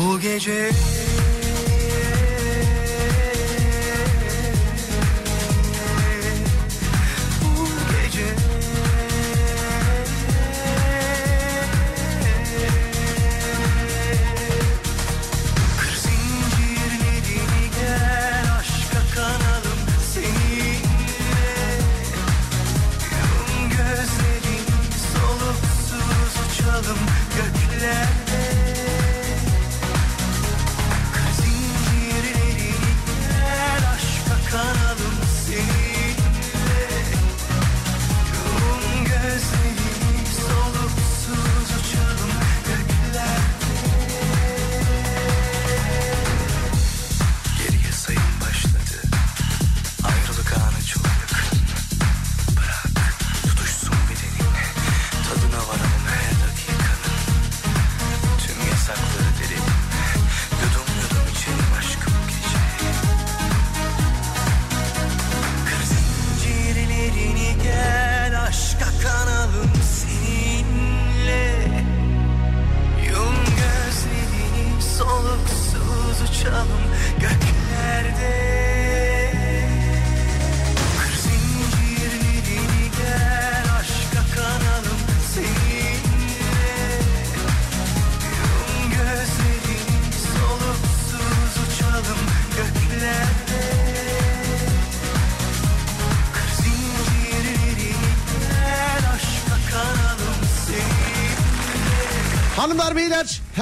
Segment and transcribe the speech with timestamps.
[0.00, 0.70] Bu gece Bu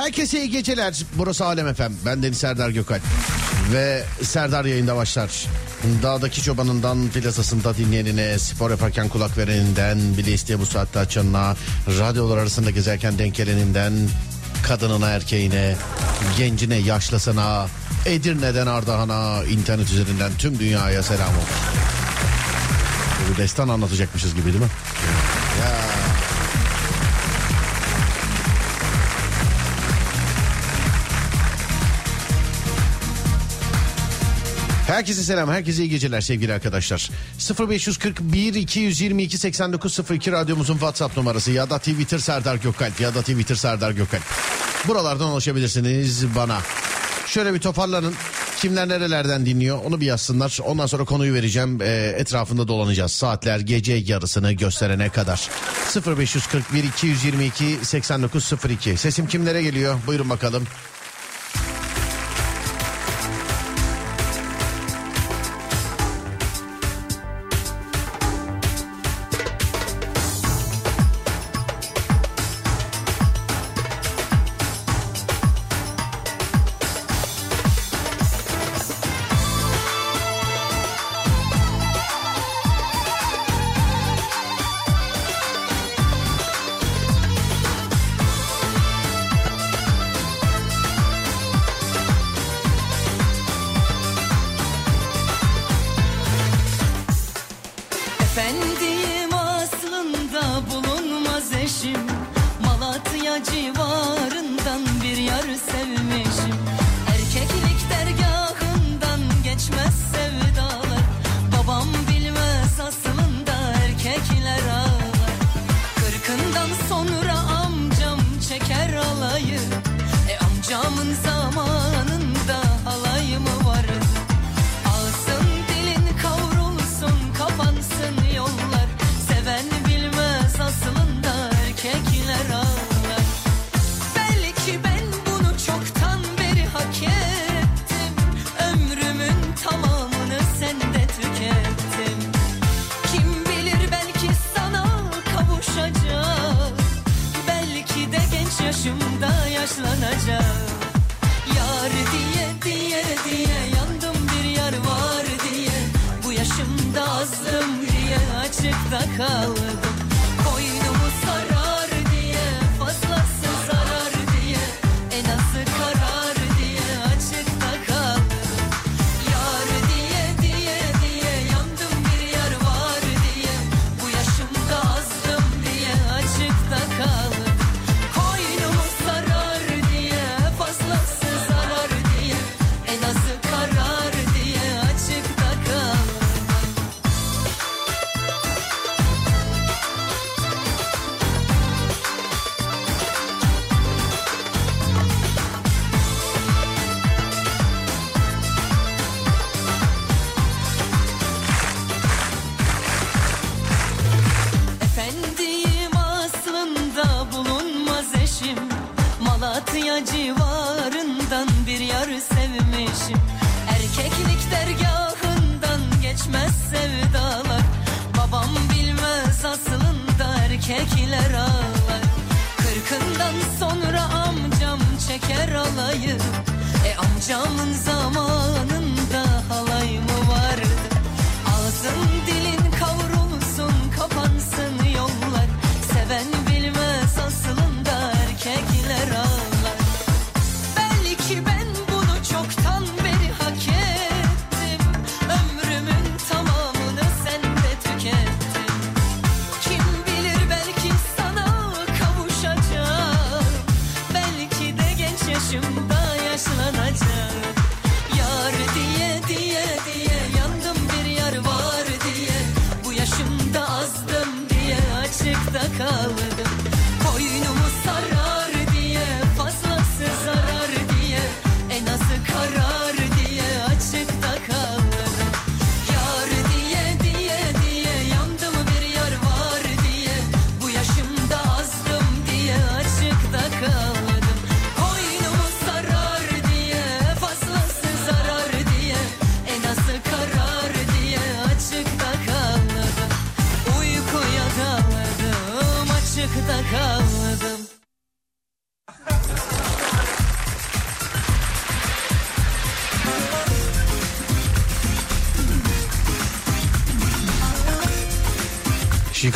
[0.08, 1.02] herkese iyi geceler.
[1.14, 1.92] Burası Alem Efem.
[2.06, 3.02] Ben Deniz Serdar Gökalp.
[3.72, 5.46] Ve Serdar yayında başlar.
[6.02, 11.56] Dağdaki çobanından plazasında dinleyenine, spor yaparken kulak vereninden, bile isteye bu saatte açanına,
[11.88, 13.92] radyolar arasında gezerken denk geleninden,
[14.62, 15.76] kadınına, erkeğine,
[16.38, 17.66] gencine, yaşlısına,
[18.06, 21.68] Edirne'den Ardahan'a, internet üzerinden tüm dünyaya selam olsun.
[23.32, 24.70] Bu destan anlatacakmışız gibi değil mi?
[34.98, 37.10] Herkese selam, herkese iyi geceler sevgili arkadaşlar.
[37.68, 43.90] 0541 222 8902 radyomuzun WhatsApp numarası ya da Twitter Serdar Gökalp ya da Twitter Serdar
[43.90, 44.22] Gökalp.
[44.88, 46.58] Buralardan ulaşabilirsiniz bana.
[47.26, 48.14] Şöyle bir toparlanın.
[48.60, 50.58] Kimler nerelerden dinliyor onu bir yazsınlar.
[50.64, 51.82] Ondan sonra konuyu vereceğim.
[51.82, 53.12] Ee, etrafında dolanacağız.
[53.12, 55.48] Saatler gece yarısını gösterene kadar.
[56.18, 58.96] 0541 222 8902.
[58.96, 59.98] Sesim kimlere geliyor?
[60.06, 60.64] Buyurun bakalım.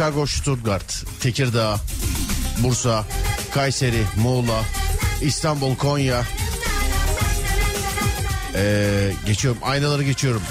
[0.03, 1.77] Chicago, Stuttgart, Tekirdağ,
[2.59, 3.05] Bursa,
[3.55, 4.63] Kayseri, Muğla,
[5.21, 6.23] İstanbul, Konya.
[8.55, 9.61] Ee, geçiyorum.
[9.63, 10.43] Aynaları geçiyorum.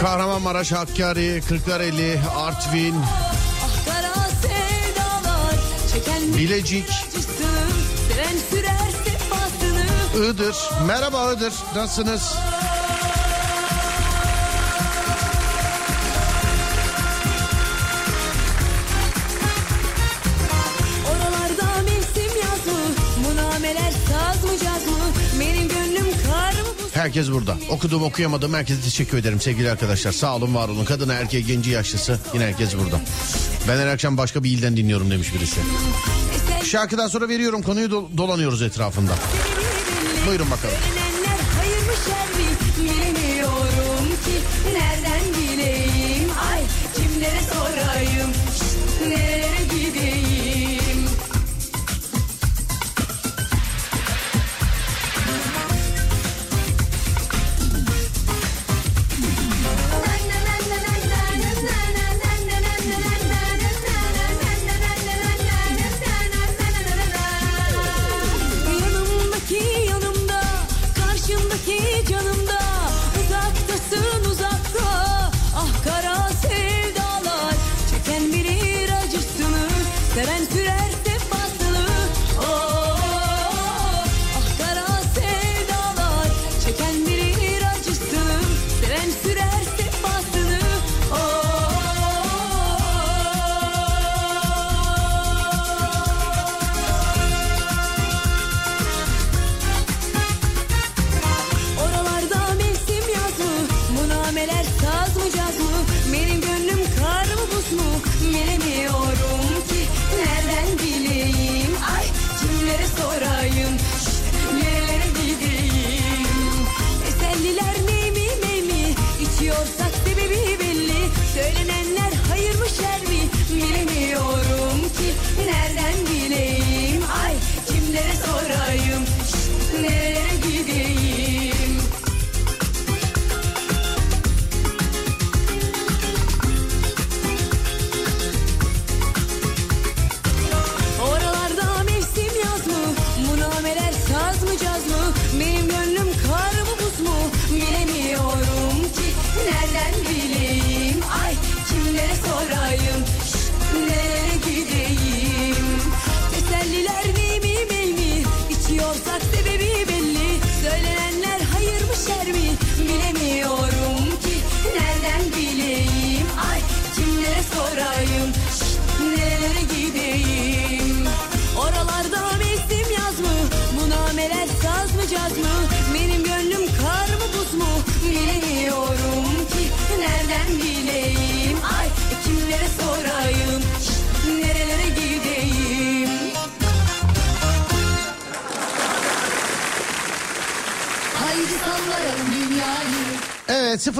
[0.00, 2.94] Kahramanmaraş, Hakkari, Kırklareli, Artvin,
[6.38, 6.88] Bilecik,
[10.16, 10.56] Iğdır.
[10.86, 12.34] Merhaba Iğdır, nasılsınız?
[26.94, 27.56] Herkes burada.
[27.70, 30.12] Okudum okuyamadım herkese teşekkür ederim sevgili arkadaşlar.
[30.12, 30.84] Sağ olun var olun.
[30.84, 33.00] Kadın erkeği genci yaşlısı yine herkes burada.
[33.70, 35.60] Ben her akşam başka bir ilden dinliyorum demiş birisi.
[36.64, 39.12] Şarkıdan sonra veriyorum konuyu do- dolanıyoruz etrafında.
[40.26, 40.74] Buyurun bakalım.
[42.78, 44.40] Bilemiyorum ki
[44.72, 44.99] nerede.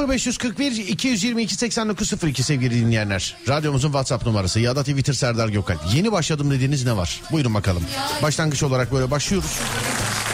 [0.09, 3.37] 0541 222 8902 sevgili dinleyenler.
[3.49, 5.77] Radyomuzun WhatsApp numarası ya da Twitter Serdar Gökal.
[5.95, 7.21] Yeni başladım dediğiniz ne var?
[7.33, 7.83] Buyurun bakalım.
[8.23, 9.59] Başlangıç olarak böyle başlıyoruz.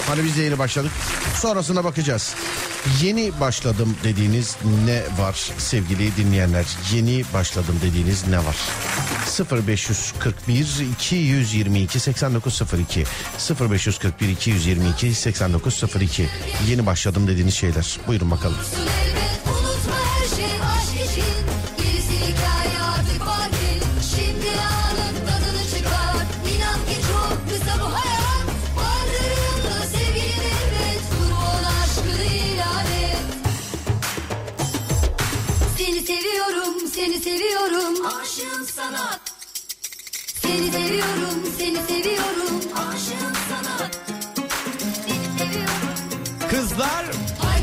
[0.07, 0.91] Hani biz de yeni başladık.
[1.35, 2.35] Sonrasına bakacağız.
[3.03, 6.67] Yeni başladım dediğiniz ne var sevgili dinleyenler?
[6.93, 8.57] Yeni başladım dediğiniz ne var?
[9.67, 13.05] 0541 222 8902
[13.71, 16.29] 0541 222 8902
[16.69, 17.99] Yeni başladım dediğiniz şeyler.
[18.07, 18.57] Buyurun bakalım.
[40.57, 42.61] Seni seviyorum, seni seviyorum.
[42.75, 43.33] Aşığım
[46.51, 47.05] Kızlar.
[47.53, 47.61] Ay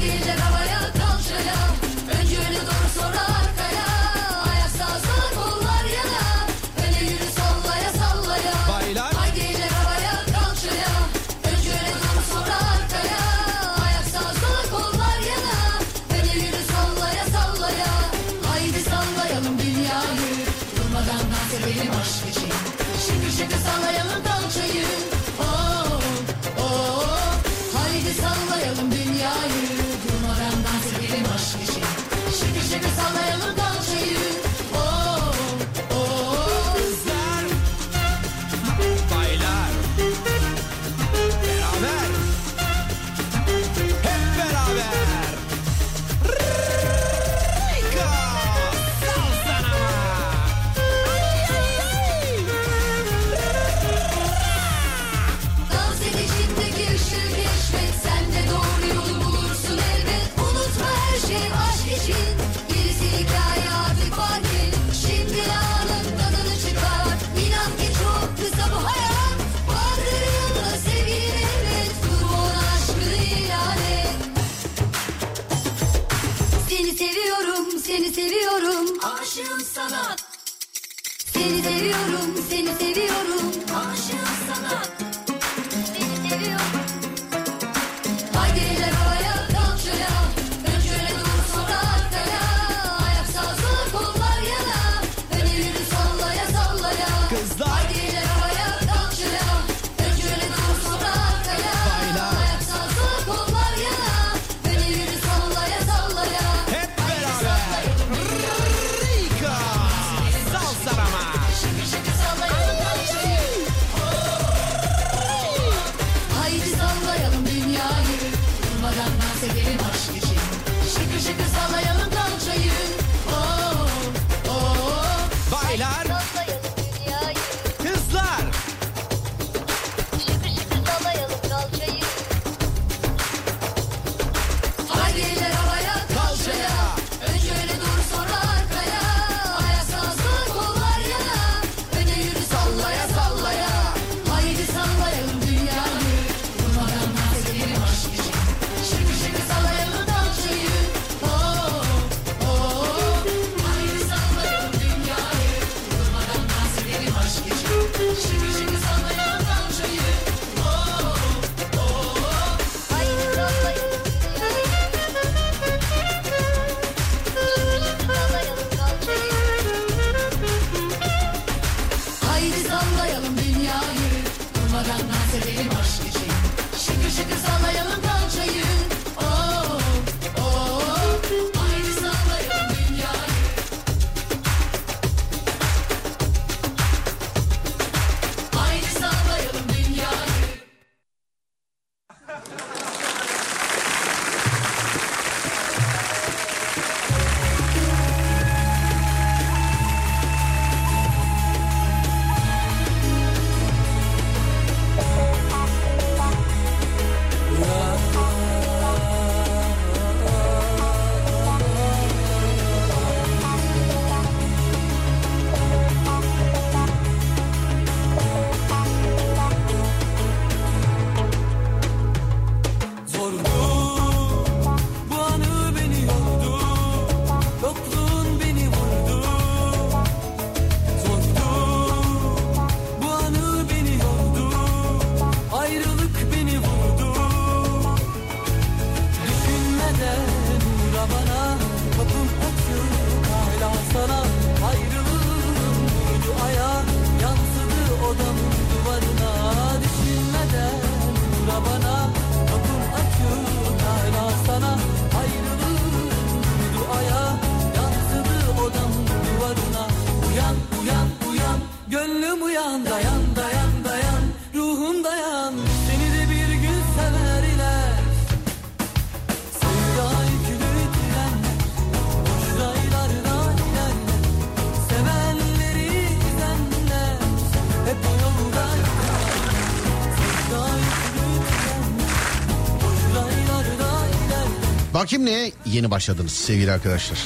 [285.11, 287.17] Neye yeni başladınız sevgili arkadaşlar.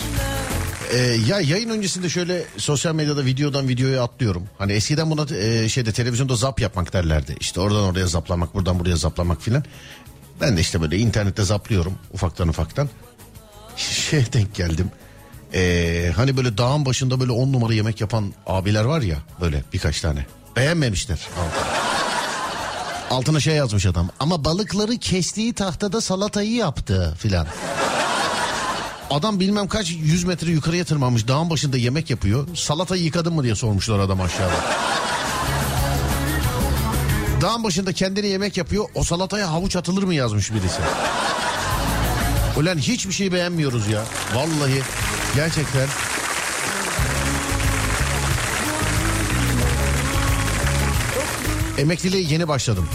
[0.94, 4.44] Ee, ya yayın öncesinde şöyle sosyal medyada videodan videoya atlıyorum.
[4.58, 7.36] Hani eskiden buna e, şeyde televizyonda zap yapmak derlerdi.
[7.40, 9.64] İşte oradan oraya zaplamak, buradan buraya zaplamak filan.
[10.42, 12.90] Ben de işte böyle internette zaplıyorum ufaktan ufaktan.
[13.78, 14.92] Şeye denk geldim.
[15.54, 20.02] Ee, hani böyle dağın başında böyle on numara yemek yapan abiler var ya böyle birkaç
[20.02, 20.26] tane.
[20.56, 21.20] Beğenmemişler.
[23.10, 23.40] Altına.
[23.40, 24.10] Şey yazmış adam.
[24.20, 27.48] Ama balıkları kestiği tahtada salatayı yaptı filan.
[29.10, 32.48] Adam bilmem kaç yüz metre yukarıya tırmanmış dağın başında yemek yapıyor.
[32.56, 34.54] Salatayı yıkadın mı diye sormuşlar adam aşağıda.
[37.42, 38.86] Dağın başında kendine yemek yapıyor.
[38.96, 40.82] O salataya havuç atılır mı yazmış birisi.
[42.58, 44.04] Ulan hiçbir şey beğenmiyoruz ya.
[44.36, 44.82] Vallahi
[45.36, 45.88] gerçekten.
[51.78, 52.90] Emekliliğe yeni başladım.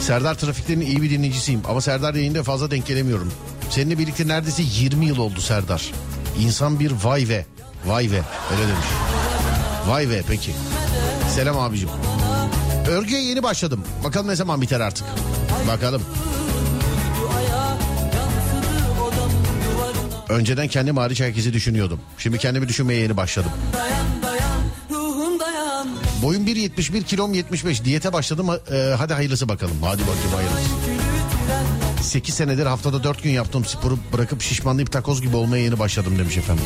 [0.00, 3.32] Serdar Trafikler'in iyi bir dinleyicisiyim ama Serdar yayında fazla denk gelemiyorum.
[3.70, 5.92] Seninle birlikte neredeyse 20 yıl oldu Serdar.
[6.38, 7.46] İnsan bir vay ve.
[7.86, 8.22] Vay ve
[8.52, 8.86] öyle demiş.
[9.86, 10.50] Vay ve peki.
[11.34, 11.88] Selam abicim.
[12.88, 13.84] Örgüye yeni başladım.
[14.04, 15.06] Bakalım ne zaman biter artık.
[15.68, 16.02] Bakalım.
[20.32, 22.00] Önceden kendim hariç herkesi düşünüyordum.
[22.18, 23.50] Şimdi kendimi düşünmeye yeni başladım.
[23.72, 25.88] Dayan dayan dayan
[26.22, 32.08] Boyum 1.71 kilom 75 diyete başladım Ee, hadi hayırlısı bakalım hadi bakayım hayırlısı.
[32.08, 36.36] 8 senedir haftada 4 gün yaptığım sporu bırakıp şişmanlayıp takoz gibi olmaya yeni başladım demiş
[36.36, 36.64] efendim.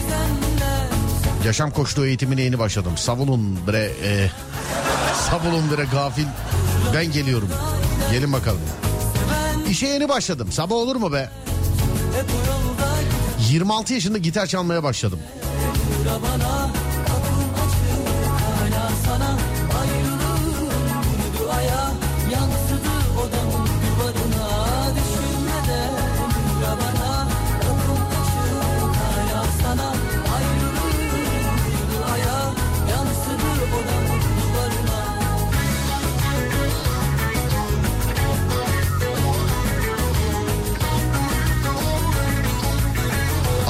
[1.46, 2.92] Yaşam koçluğu eğitimine yeni başladım.
[2.96, 4.30] Savunun bre e,
[5.30, 6.26] savunun bre gafil
[6.94, 7.48] ben geliyorum.
[8.12, 8.60] Gelin bakalım.
[9.70, 10.52] İşe yeni başladım.
[10.52, 11.30] Sabah olur mu be?
[13.50, 15.18] 26 yaşında gitar çalmaya başladım.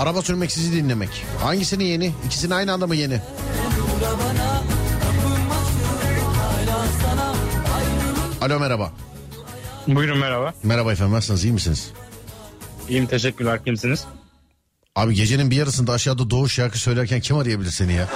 [0.07, 1.25] Araba sürmek sizi dinlemek.
[1.40, 2.12] Hangisini yeni?
[2.27, 3.21] İkisini aynı anda mı yeni?
[8.40, 8.92] Alo merhaba.
[9.87, 10.55] Buyurun merhaba.
[10.62, 11.90] Merhaba efendim nasılsınız iyi misiniz?
[12.88, 13.64] İyiyim teşekkürler.
[13.64, 14.05] Kimsiniz?
[14.97, 18.09] Abi gecenin bir yarısında aşağıda doğuş şarkı söylerken kim arayabilir seni ya?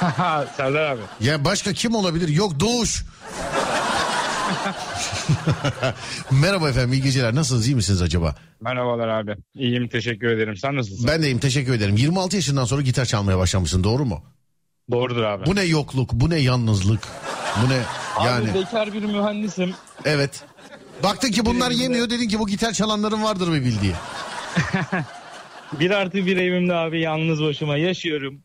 [0.56, 1.00] Serdar abi.
[1.20, 2.28] Ya başka kim olabilir?
[2.28, 3.04] Yok doğuş.
[6.30, 7.34] Merhaba efendim iyi geceler.
[7.34, 8.34] Nasılsınız iyi misiniz acaba?
[8.60, 9.36] Merhabalar abi.
[9.54, 10.56] İyiyim teşekkür ederim.
[10.56, 11.06] Sen nasılsın?
[11.08, 11.96] Ben deyim teşekkür ederim.
[11.96, 14.22] 26 yaşından sonra gitar çalmaya başlamışsın doğru mu?
[14.90, 15.46] Doğrudur abi.
[15.46, 17.08] Bu ne yokluk, bu ne yalnızlık,
[17.64, 17.78] bu ne
[18.26, 19.74] yani Abi bekar bir mühendisim.
[20.04, 20.44] evet.
[21.02, 23.92] Baktın ki bunlar yemiyor dedin ki bu gitar çalanların vardır bir bildiği.
[25.80, 28.42] Bir artı bir evimde abi yalnız başıma yaşıyorum.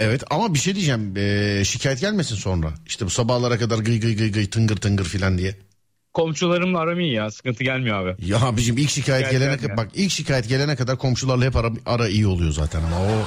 [0.00, 2.74] Evet ama bir şey diyeceğim ee, şikayet gelmesin sonra.
[2.86, 5.56] İşte bu sabahlara kadar gıy gıy gıy gıy tıngır tıngır filan diye.
[6.12, 7.30] Komşularımla aram iyi ya.
[7.30, 8.26] Sıkıntı gelmiyor abi.
[8.26, 11.72] Ya abicim ilk şikayet Şikayet gelene kadar bak ilk şikayet gelene kadar komşularla hep ara,
[11.86, 13.26] ara iyi oluyor zaten ama o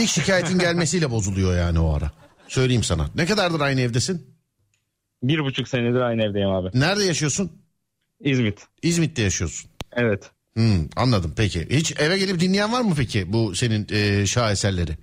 [0.00, 2.10] ilk şikayetin gelmesiyle bozuluyor yani o ara.
[2.48, 3.10] Söyleyeyim sana.
[3.14, 4.26] Ne kadardır aynı evdesin?
[5.22, 6.80] Bir buçuk senedir aynı evdeyim abi.
[6.80, 7.52] Nerede yaşıyorsun?
[8.20, 8.66] İzmit.
[8.82, 9.70] İzmit'te yaşıyorsun.
[9.92, 10.30] Evet.
[10.54, 11.66] Hmm, anladım peki.
[11.70, 14.96] Hiç eve gelip dinleyen var mı peki bu senin e, şaheserleri?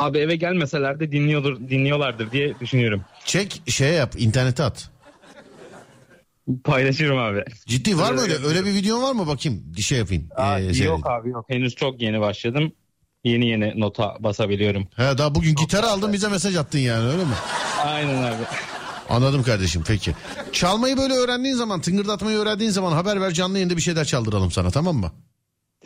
[0.00, 3.04] Abi eve gelmeseler de dinliyordur, dinliyorlardır diye düşünüyorum.
[3.24, 4.90] Çek şeye yap internete at.
[6.64, 7.44] Paylaşırım abi.
[7.66, 8.34] Ciddi var mı öyle?
[8.46, 9.62] Öyle bir videon var mı bakayım?
[9.76, 10.28] Bir şey yapayım.
[10.36, 11.06] Aa, Ee, yok seyredeyim.
[11.06, 11.44] abi yok.
[11.48, 12.72] Henüz çok yeni başladım.
[13.24, 14.88] Yeni yeni nota basabiliyorum.
[14.96, 17.34] He, daha bugün gitarı aldın bize mesaj attın yani öyle mi?
[17.84, 18.36] Aynen abi.
[19.08, 20.14] Anladım kardeşim peki.
[20.52, 24.70] Çalmayı böyle öğrendiğin zaman tıngırdatmayı öğrendiğin zaman haber ver canlı yayında bir şeyler çaldıralım sana
[24.70, 25.12] tamam mı?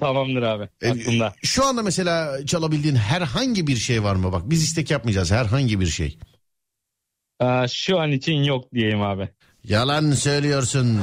[0.01, 0.69] Tamamdır abi.
[0.83, 1.35] E, Aklımda.
[1.43, 4.33] Şu anda mesela çalabildiğin herhangi bir şey var mı?
[4.33, 6.19] Bak biz istek yapmayacağız herhangi bir şey.
[7.41, 9.29] Aa, şu an için yok diyeyim abi.
[9.65, 11.01] Yalan söylüyorsun.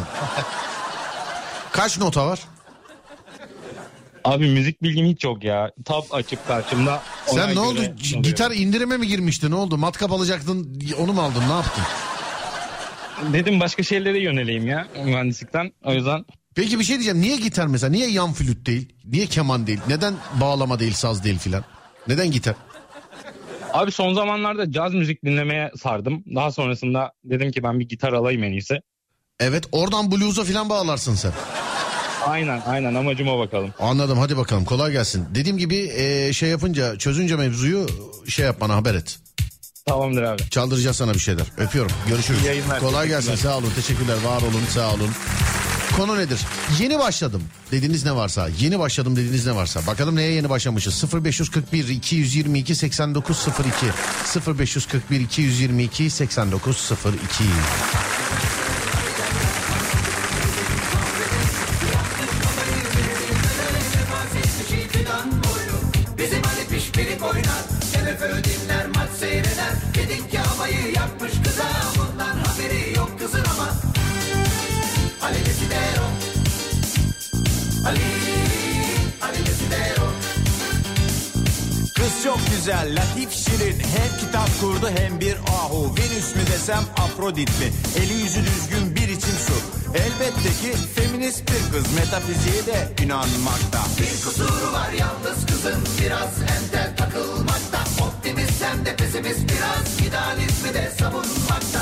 [1.71, 2.39] Kaç nota var?
[4.23, 5.71] Abi müzik bilgim hiç yok ya.
[5.85, 7.01] Tab açıp karşımda.
[7.27, 7.79] ona Sen ne oldu?
[7.97, 8.19] C-.
[8.19, 9.51] Gitar indirime mi girmişti?
[9.51, 9.77] Ne oldu?
[9.77, 11.43] Matkap alacaktın onu mu aldın?
[11.49, 11.83] Ne yaptın?
[13.33, 15.71] Dedim başka şeylere yöneleyim ya mühendislikten.
[15.85, 17.21] O yüzden Peki bir şey diyeceğim.
[17.21, 17.91] Niye gitar mesela?
[17.91, 18.93] Niye yan flüt değil?
[19.05, 19.79] Niye keman değil?
[19.87, 21.63] Neden bağlama değil, saz değil filan?
[22.07, 22.55] Neden gitar?
[23.73, 26.23] Abi son zamanlarda caz müzik dinlemeye sardım.
[26.35, 28.79] Daha sonrasında dedim ki ben bir gitar alayım en iyisi.
[29.39, 31.31] Evet oradan blues'a filan bağlarsın sen.
[32.27, 33.73] Aynen aynen amacıma bakalım.
[33.79, 35.25] Anladım hadi bakalım kolay gelsin.
[35.35, 37.87] Dediğim gibi e, şey yapınca çözünce mevzuyu
[38.27, 39.19] şey yap bana haber et.
[39.85, 40.49] Tamamdır abi.
[40.49, 41.45] Çaldıracağız sana bir şeyler.
[41.57, 41.91] Öpüyorum.
[42.09, 42.41] Görüşürüz.
[42.43, 42.79] İyi yayınlar.
[42.79, 43.35] Kolay gelsin.
[43.35, 43.69] Sağ olun.
[43.75, 44.15] Teşekkürler.
[44.25, 44.61] Var olun.
[44.69, 45.09] Sağ olun.
[45.97, 46.39] Konu nedir?
[46.79, 49.87] Yeni başladım dediğiniz ne varsa, yeni başladım dediğiniz ne varsa.
[49.87, 51.03] Bakalım neye yeni başlamışız?
[51.13, 53.85] 0541 222 8902
[54.47, 57.43] 0541 222 8902
[82.61, 83.79] güzel, latif şirin.
[83.79, 85.95] Hem kitap kurdu hem bir ahu.
[85.97, 87.67] Venüs mü desem Afrodit mi?
[87.95, 89.53] Eli yüzü düzgün bir içim su.
[89.93, 91.93] Elbette ki feminist bir kız.
[91.93, 93.79] Metafiziğe de inanmakta.
[93.99, 100.91] Bir kusuru var yalnız kızın Biraz entel takılmakta Optimist hem de pesimist biraz İdealizmi de
[100.99, 101.81] savunmakta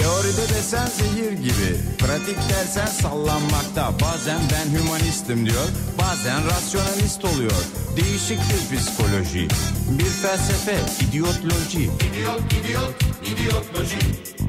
[0.00, 1.70] Teoride desen zehir gibi.
[1.98, 3.92] Pratik dersen sallanmakta.
[4.02, 5.68] Bazen ben hümanistim diyor.
[5.98, 7.64] Bazen rasyonalist oluyor.
[7.96, 9.48] Değişik bir psikoloji.
[9.98, 11.82] Bir felsefe, idiotloji.
[11.82, 14.39] İdiot, idiot, idiotloji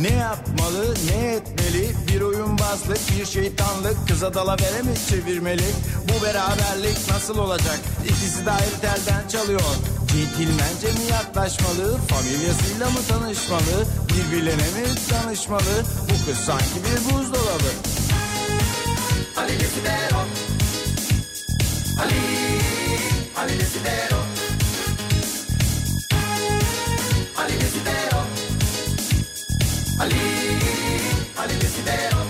[0.00, 1.90] Ne yapmalı, ne etmeli?
[2.08, 4.08] Bir oyunbazlık, bir şeytanlık.
[4.08, 5.64] Kıza dalavere mi çevirmeli?
[6.08, 7.80] Bu beraberlik nasıl olacak?
[8.04, 9.60] İkisi de ayrı telden çalıyor.
[10.12, 11.98] Centilmence mi yaklaşmalı?
[12.08, 13.86] Familyasıyla mı tanışmalı?
[14.08, 15.84] Birbirlerine mi danışmalı?
[16.04, 17.70] Bu kız sanki bir buzdolabı.
[19.36, 20.18] Ali Desidero
[22.02, 22.20] Ali
[23.36, 24.25] Ali Desidero
[30.00, 30.14] Ali
[31.38, 32.20] Ali Desidero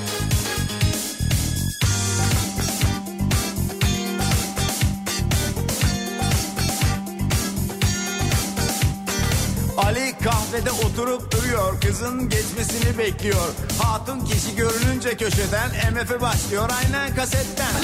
[9.76, 11.80] Ali kahvede oturup duruyor.
[11.80, 13.48] Kızın geçmesini bekliyor.
[13.82, 17.74] Hatun kişi görününce köşeden MF başlıyor aynen kasetten.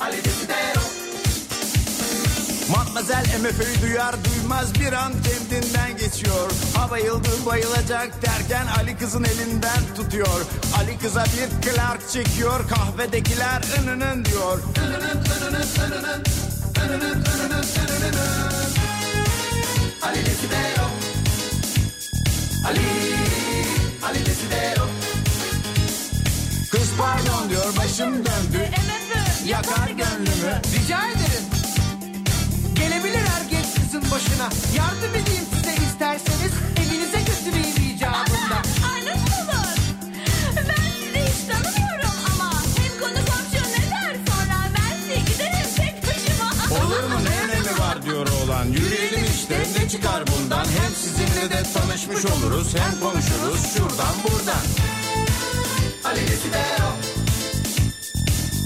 [0.00, 0.77] Ali Desidero
[2.70, 6.50] Matmazel MF'yi duyar duymaz bir an kendinden geçiyor.
[6.74, 10.46] Ha bayıldı bayılacak derken Ali kızın elinden tutuyor.
[10.78, 14.58] Ali kıza bir Clark çekiyor kahvedekiler ınının diyor.
[20.02, 20.86] Ali Desidero
[22.66, 22.80] Ali
[24.08, 24.86] Ali Desidero
[26.70, 28.70] Kız pardon diyor başım döndü.
[29.46, 30.62] Yakar gönlümü.
[30.74, 31.57] Rica ederim.
[33.92, 34.48] Kızın başına.
[34.76, 36.52] Yardım edeyim size isterseniz.
[36.80, 38.58] Evinize götüreyim icabında.
[38.92, 39.78] Ay nasıl olur?
[40.56, 45.94] Ben sizi hiç tanımıyorum ama hem konu komşu ne der sonra ben size giderim tek
[46.06, 46.76] başıma.
[46.76, 48.64] Olur mu ne önemi var diyor oğlan.
[48.64, 50.64] Yürüyelim işte ne çıkar bundan.
[50.64, 54.64] Hem sizinle de tanışmış oluruz hem konuşuruz şuradan buradan.
[56.04, 56.90] Ali Desidero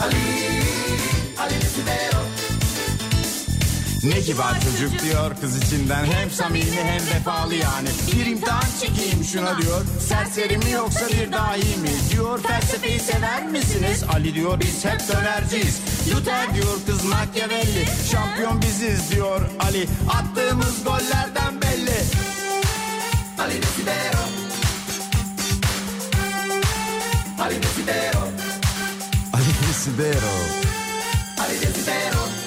[0.00, 0.24] Ali
[1.38, 2.41] Ali Desidero
[4.04, 6.04] Ne kibar çocuk diyor kız içinden.
[6.04, 7.88] Hem samimi hem vefalı yani.
[8.12, 9.84] Bir imtihan çekeyim şuna diyor.
[10.08, 11.88] Serseri mi yoksa bir dahi mi?
[12.12, 14.04] diyor Felsefeyi sever misiniz?
[14.14, 15.80] Ali diyor biz hep dönerciyiz.
[16.14, 19.10] Luther diyor kız Machiavelli Şampiyon biziz.
[19.10, 19.88] diyor Ali.
[20.10, 21.98] Attığımız gollerden belli.
[23.38, 24.22] Ali Desidero.
[27.38, 28.28] Ali Desidero.
[29.38, 30.32] Ali Desidero.
[31.38, 32.41] Ali Desidero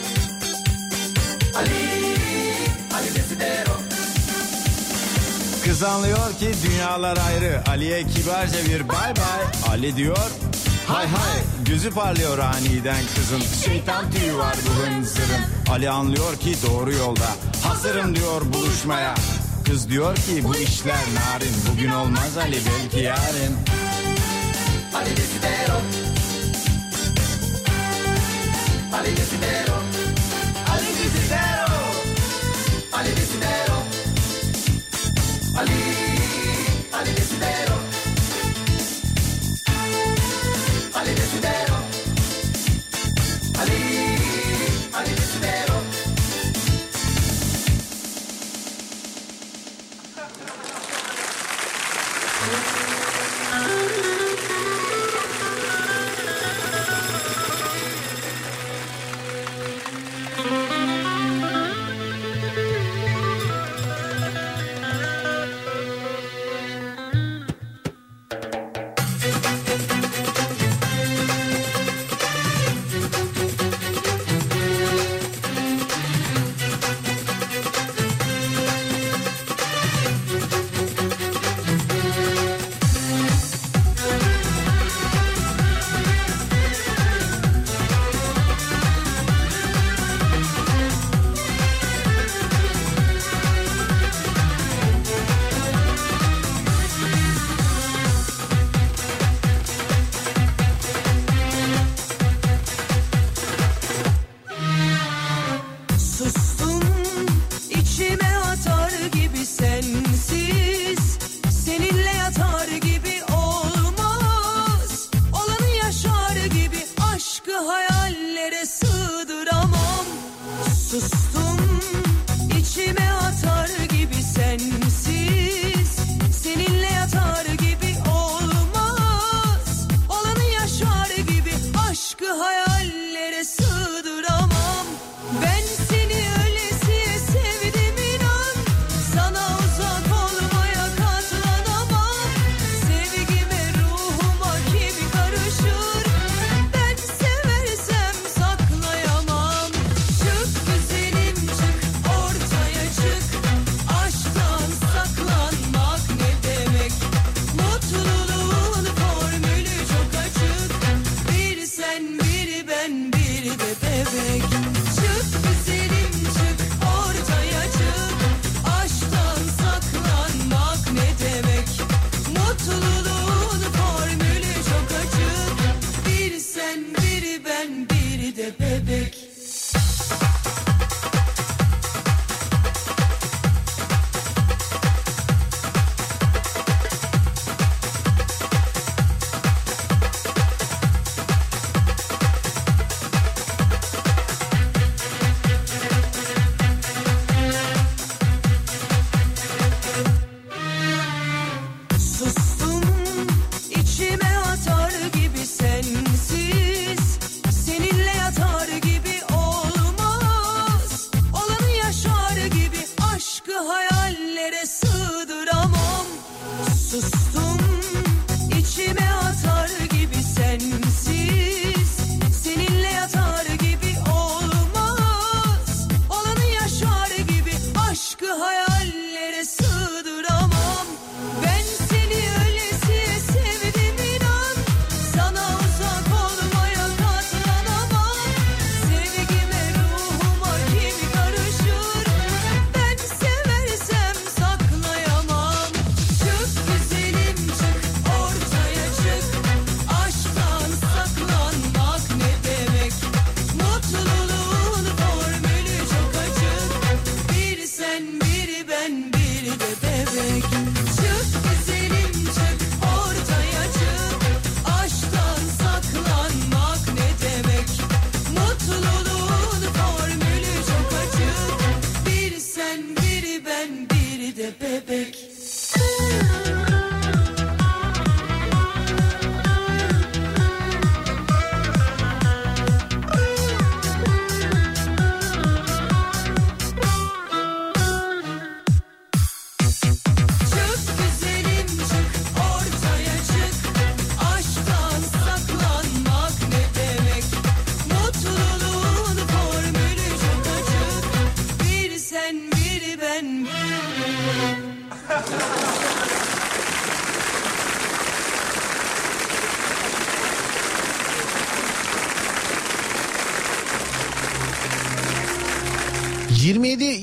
[5.75, 7.61] Kız anlıyor ki dünyalar ayrı.
[7.69, 9.71] Ali'ye kibarca bir bay bay.
[9.73, 10.31] Ali diyor
[10.87, 13.41] hay hay Gözü parlıyor aniden kızın.
[13.65, 17.27] Şeytan tüyü var bu hınzırın Ali anlıyor ki doğru yolda.
[17.63, 19.15] Hazırım diyor buluşmaya.
[19.65, 21.55] Kız diyor ki bu işler narin.
[21.71, 23.55] Bugün olmaz Ali belki yarın.
[24.93, 25.81] Ali Desidero.
[28.93, 29.74] Ali Desidero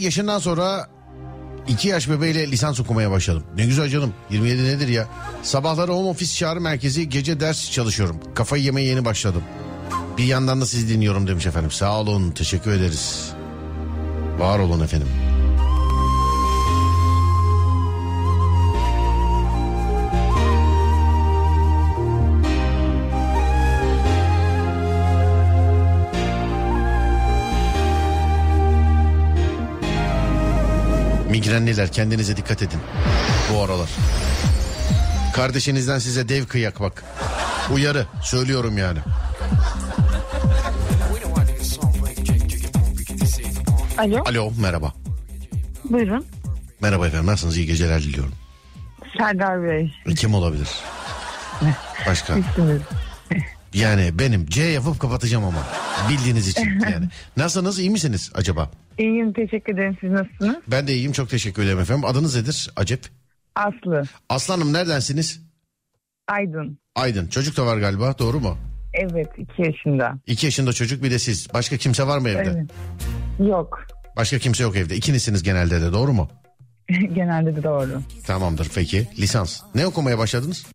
[0.02, 0.88] yaşından sonra
[1.68, 3.44] 2 yaş bebeğiyle lisans okumaya başladım.
[3.56, 4.14] Ne güzel canım.
[4.30, 5.08] 27 nedir ya?
[5.42, 8.16] Sabahları home office çağrı merkezi gece ders çalışıyorum.
[8.34, 9.42] Kafayı yemeye yeni başladım.
[10.18, 11.70] Bir yandan da sizi dinliyorum demiş efendim.
[11.70, 13.32] Sağ olun teşekkür ederiz.
[14.38, 15.08] Var olun efendim.
[31.32, 32.78] Migrenliler kendinize dikkat edin.
[33.52, 33.88] Bu aralar.
[35.34, 37.04] Kardeşinizden size dev kıyak bak.
[37.74, 38.98] Uyarı söylüyorum yani.
[43.98, 44.92] Alo, Alo merhaba.
[45.84, 46.26] buyurun.
[46.80, 48.32] Merhaba efendim nasılsınız iyi geceler diliyorum.
[49.18, 50.68] Serdar Bey, Kim olabilir?
[52.06, 52.34] Başka?
[53.74, 55.58] Yani benim C yapıp kapatacağım ama.
[56.10, 57.08] Bildiğiniz için yani.
[57.36, 58.70] Nasılsınız iyi misiniz acaba?
[58.98, 59.96] İyiyim, teşekkür ederim.
[60.00, 60.56] Siz nasılsınız?
[60.68, 62.04] Ben de iyiyim çok teşekkür ederim efendim.
[62.04, 62.70] Adınız nedir?
[62.76, 63.06] Acep.
[63.54, 65.40] Aslı, Aslanım neredensiniz?
[66.28, 66.78] Aydın.
[66.94, 67.26] Aydın.
[67.28, 68.58] Çocuk da var galiba doğru mu?
[68.94, 70.14] Evet, iki yaşında.
[70.26, 71.54] İki yaşında çocuk bir de siz.
[71.54, 72.50] Başka kimse var mı evde?
[72.56, 72.70] Evet.
[73.48, 73.86] Yok,
[74.16, 74.96] Başka kimse yok evde.
[74.96, 76.28] İkinizsiniz genelde de doğru mu?
[76.88, 78.02] genelde de doğru.
[78.26, 79.08] Tamamdır peki.
[79.18, 79.62] Lisans.
[79.74, 80.66] Ne okumaya başladınız?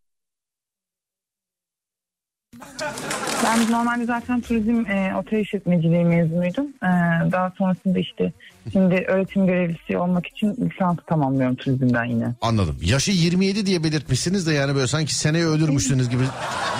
[3.44, 6.66] Ben normalde zaten turizm e, otel işletmeciliği mezunuydum.
[6.84, 6.88] E,
[7.32, 8.34] daha sonrasında işte
[8.72, 12.36] şimdi öğretim görevlisi olmak için lisansı tamamlıyorum turizmden yine.
[12.42, 12.78] Anladım.
[12.82, 16.24] Yaşı 27 diye belirtmişsiniz de yani böyle sanki seneye ölürmüşsünüz gibi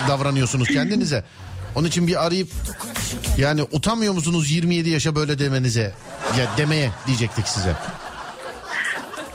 [0.08, 1.24] davranıyorsunuz kendinize.
[1.74, 2.48] Onun için bir arayıp
[3.38, 5.92] yani utanmıyor musunuz 27 yaşa böyle demenize?
[6.38, 7.72] Ya demeye diyecektik size.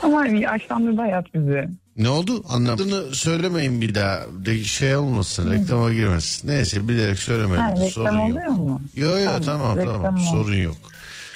[0.02, 1.68] Ama yaşlandırdı hayat bizi.
[1.96, 2.44] Ne oldu?
[2.48, 4.20] Anlamadığını söylemeyin bir daha.
[4.46, 6.48] De şey olmasın, reklama girmesin.
[6.48, 7.62] Neyse bilerek söylemeyin.
[7.62, 8.30] Ha, reklam Sorun yok.
[8.30, 8.82] oluyor mu?
[8.96, 10.76] Yok yok tamam reklam tamam ol- sorun yok.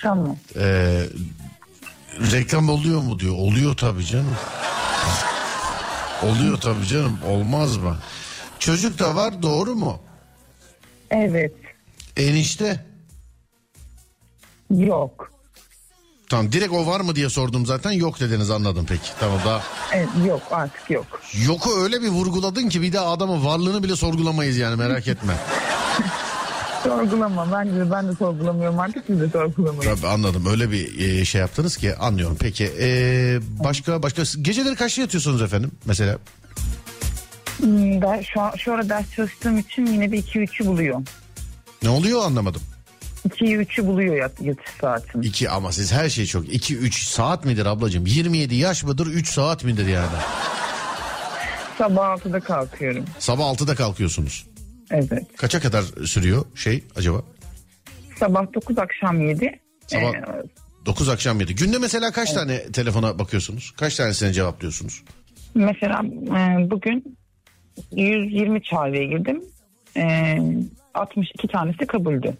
[0.02, 0.36] Tamam.
[0.56, 1.04] Ee,
[2.32, 3.34] reklam oluyor mu diyor.
[3.34, 4.36] Oluyor tabii canım.
[6.22, 7.18] Oluyor tabii canım.
[7.28, 7.96] Olmaz mı?
[8.58, 9.98] Çocuk da var doğru mu?
[11.10, 11.52] Evet.
[12.16, 12.84] Enişte.
[14.70, 15.32] Yok.
[16.28, 17.90] Tamam direkt o var mı diye sordum zaten.
[17.90, 19.10] Yok dediniz anladım peki.
[19.20, 19.62] Tamam daha.
[19.92, 21.06] Evet, yok artık yok.
[21.46, 25.34] Yoku öyle bir vurguladın ki bir daha adamın varlığını bile sorgulamayız yani merak etme.
[26.82, 27.52] Sorgulama.
[27.52, 29.94] Bence ben de sorgulamıyorum artık siz de sorgulamayın.
[29.94, 32.36] Tabii anladım öyle bir e, şey yaptınız ki anlıyorum.
[32.40, 36.18] Peki e, başka başka geceleri kaçta yatıyorsunuz efendim mesela?
[37.58, 41.00] Hmm, Ben şu, an, şu ara ders çalıştığım için yine bir 2-3'ü buluyor.
[41.82, 42.62] Ne oluyor anlamadım.
[43.28, 45.22] 2'yi 3'ü buluyor yat, yatış saatim.
[45.22, 48.06] 2 ama siz her şey çok 2-3 saat midir ablacığım?
[48.06, 50.16] 27 yaş mıdır 3 saat midir yani?
[51.78, 53.04] Sabah 6'da kalkıyorum.
[53.18, 54.46] Sabah 6'da kalkıyorsunuz.
[54.90, 55.36] Evet.
[55.36, 57.22] Kaça kadar sürüyor şey acaba?
[58.18, 59.60] Sabah 9 akşam 7.
[59.86, 60.12] Sabah
[60.86, 61.54] 9 akşam 7.
[61.54, 63.74] Günde mesela kaç tane telefona bakıyorsunuz?
[63.76, 65.02] Kaç tanesine cevaplıyorsunuz?
[65.54, 66.02] mesela
[66.36, 67.18] e, bugün
[67.92, 69.42] 120 çağrıya girdim.
[69.96, 70.36] E,
[70.94, 72.34] 62 tanesi kabuldü.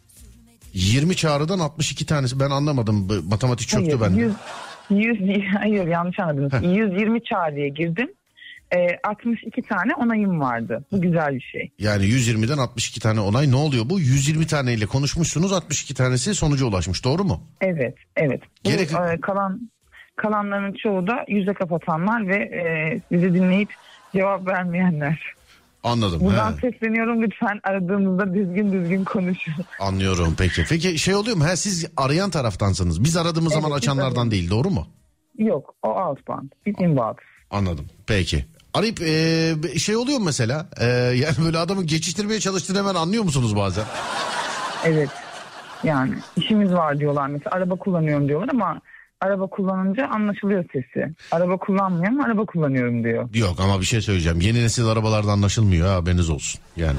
[0.74, 3.08] 20 çağrıdan 62 tanesi ben anlamadım.
[3.08, 4.20] Bu Matematik çöktü Hayır, bende.
[4.90, 6.52] 100, 100, hayır yanlış anladınız.
[6.62, 8.08] 120 çağrıya girdim.
[8.74, 10.84] E, 62 tane onayım vardı.
[10.92, 11.70] Bu güzel bir şey.
[11.78, 14.00] Yani 120'den 62 tane onay ne oluyor bu?
[14.00, 17.42] 120 taneyle konuşmuşsunuz 62 tanesi sonuca ulaşmış doğru mu?
[17.60, 18.42] Evet, evet.
[18.64, 19.70] Bu, Gerek- e, kalan
[20.16, 23.68] kalanların çoğu da yüze kapatanlar ve e, bizi dinleyip
[24.12, 25.37] cevap vermeyenler.
[25.88, 26.20] Anladım.
[26.20, 26.56] Buradan he.
[26.70, 29.54] sesleniyorum lütfen aradığımızda düzgün düzgün konuşun.
[29.80, 30.64] Anlıyorum peki.
[30.68, 31.44] Peki şey oluyor mu?
[31.44, 33.04] Ha, siz arayan taraftansınız.
[33.04, 34.30] Biz aradığımız Evet, zaman biz açanlardan arıyoruz.
[34.30, 34.86] değil doğru mu?
[35.38, 36.50] Yok o outbound.
[36.66, 37.16] Biz inbound.
[37.50, 37.86] Anladım.
[38.06, 38.44] Peki.
[38.74, 40.66] Arayıp e, şey oluyor mu mesela?
[40.80, 43.84] E, yani böyle adamı geçiştirmeye çalıştığını hemen anlıyor musunuz bazen?
[44.84, 45.08] Evet.
[45.84, 48.80] Yani işimiz var diyorlar mesela araba kullanıyorum diyorlar ama
[49.20, 51.14] araba kullanınca anlaşılıyor sesi.
[51.32, 53.28] Araba kullanmıyorum araba kullanıyorum diyor.
[53.34, 54.40] Yok ama bir şey söyleyeceğim.
[54.40, 56.60] Yeni nesil arabalarda anlaşılmıyor ha haberiniz olsun.
[56.76, 56.98] Yani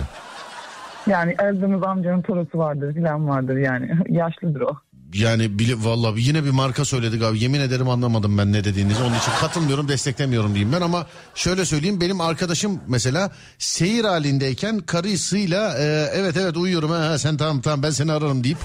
[1.07, 4.77] Yani aradığımız amcanın torosu vardır filan vardır yani yaşlıdır o.
[5.13, 7.43] yani bile, vallahi yine bir marka söyledik abi.
[7.43, 9.03] Yemin ederim anlamadım ben ne dediğinizi.
[9.03, 11.05] Onun için katılmıyorum, desteklemiyorum diyeyim ben ama
[11.35, 17.37] şöyle söyleyeyim benim arkadaşım mesela seyir halindeyken karısıyla e, evet evet uyuyorum ha, ha sen
[17.37, 18.57] tamam tamam ben seni ararım deyip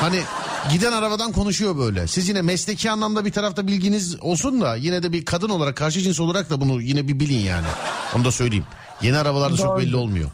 [0.00, 0.20] hani
[0.70, 2.06] giden arabadan konuşuyor böyle.
[2.06, 6.00] Siz yine mesleki anlamda bir tarafta bilginiz olsun da yine de bir kadın olarak karşı
[6.00, 7.66] cins olarak da bunu yine bir bilin yani.
[8.16, 8.64] Onu da söyleyeyim.
[9.02, 9.78] Yeni arabalarda çok Doğru.
[9.78, 10.30] belli olmuyor.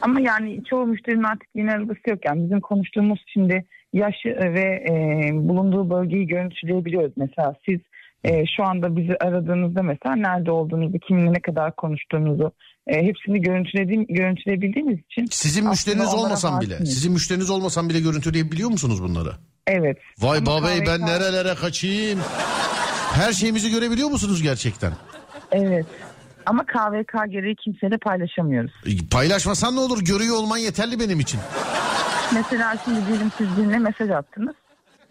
[0.00, 2.18] Ama yani çoğu müşterinin artık yeni arabası yok.
[2.24, 7.12] Yani bizim konuştuğumuz şimdi yaşı ve e, bulunduğu bölgeyi görüntüleyebiliyoruz.
[7.16, 7.80] Mesela siz
[8.24, 12.52] e, şu anda bizi aradığınızda mesela nerede olduğunuzu, kiminle ne kadar konuştuğunuzu
[12.86, 15.26] e, hepsini görüntülediğim, görüntüleyebildiğimiz için.
[15.30, 16.94] Sizin müşteriniz olmasan bile, hakimiz.
[16.94, 19.32] sizin müşteriniz olmasan bile görüntüleyebiliyor musunuz bunları?
[19.66, 19.98] Evet.
[20.18, 22.20] Vay Ama babey ben KVK nerelere kaçayım?
[23.14, 24.92] Her şeyimizi görebiliyor musunuz gerçekten?
[25.52, 25.86] Evet.
[26.46, 28.72] Ama KVK gereği kimseyle paylaşamıyoruz.
[28.86, 31.40] E, Paylaşmasan ne olur görüyor olman yeterli benim için.
[32.34, 34.54] Mesela şimdi diyelim siz birine mesaj attınız.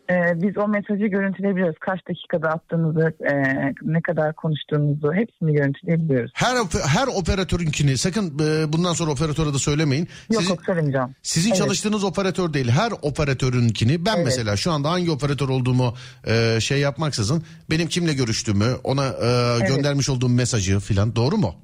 [0.10, 1.76] Ee, biz o mesajı görüntüleyebiliyoruz.
[1.80, 3.34] Kaç dakikada attığınızı, e,
[3.82, 6.32] ne kadar konuştuğunuzu hepsini görüntüleyebiliyoruz.
[6.34, 6.56] Her
[6.88, 10.08] her operatörünkini sakın e, bundan sonra operatöre de söylemeyin.
[10.32, 11.08] Yok Sizin, yok söylemeyeceğim.
[11.22, 11.58] sizin Evet.
[11.58, 14.26] çalıştığınız operatör değil her operatörünkini ben Evet.
[14.26, 15.94] mesela şu anda hangi operatör olduğumu
[16.28, 21.56] e, şey yapmaksızın benim kimle görüştüğümü ona e, göndermiş olduğum mesajı filan doğru mu?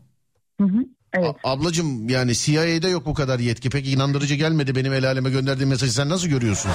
[0.62, 0.78] Hı hı.
[1.14, 1.36] Evet.
[1.44, 5.70] A- ablacım yani CIA'de yok bu kadar yetki pek inandırıcı gelmedi benim el aleme gönderdiğim
[5.70, 6.72] mesajı sen nasıl görüyorsun?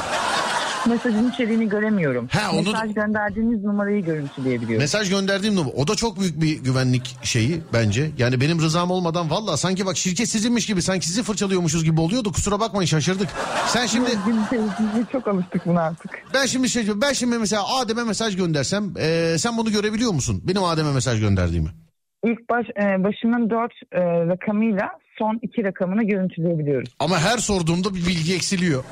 [0.89, 2.28] Mesajın içeriğini göremiyorum.
[2.33, 4.78] Ha, onu- Mesaj gönderdiğiniz numarayı görüntüleyebiliyorum.
[4.83, 5.74] Mesaj gönderdiğim numara.
[5.74, 8.11] O da çok büyük bir güvenlik şeyi bence.
[8.18, 12.33] Yani benim rızam olmadan valla sanki bak şirket sizinmiş gibi sanki sizi fırçalıyormuşuz gibi oluyordu.
[12.33, 13.28] Kusura bakmayın şaşırdık.
[13.66, 16.11] Sen şimdi Biz, çok alıştık buna artık.
[16.35, 20.43] ben şimdi şey ben şimdi mesela Adem'e mesaj göndersem e, sen bunu görebiliyor musun?
[20.49, 21.68] Benim Adem'e mesaj gönderdiğimi.
[22.24, 26.89] İlk baş, e, başının dört e, rakamıyla son iki rakamını görüntüleyebiliyoruz.
[26.99, 28.85] Ama her sorduğumda bir bilgi eksiliyor.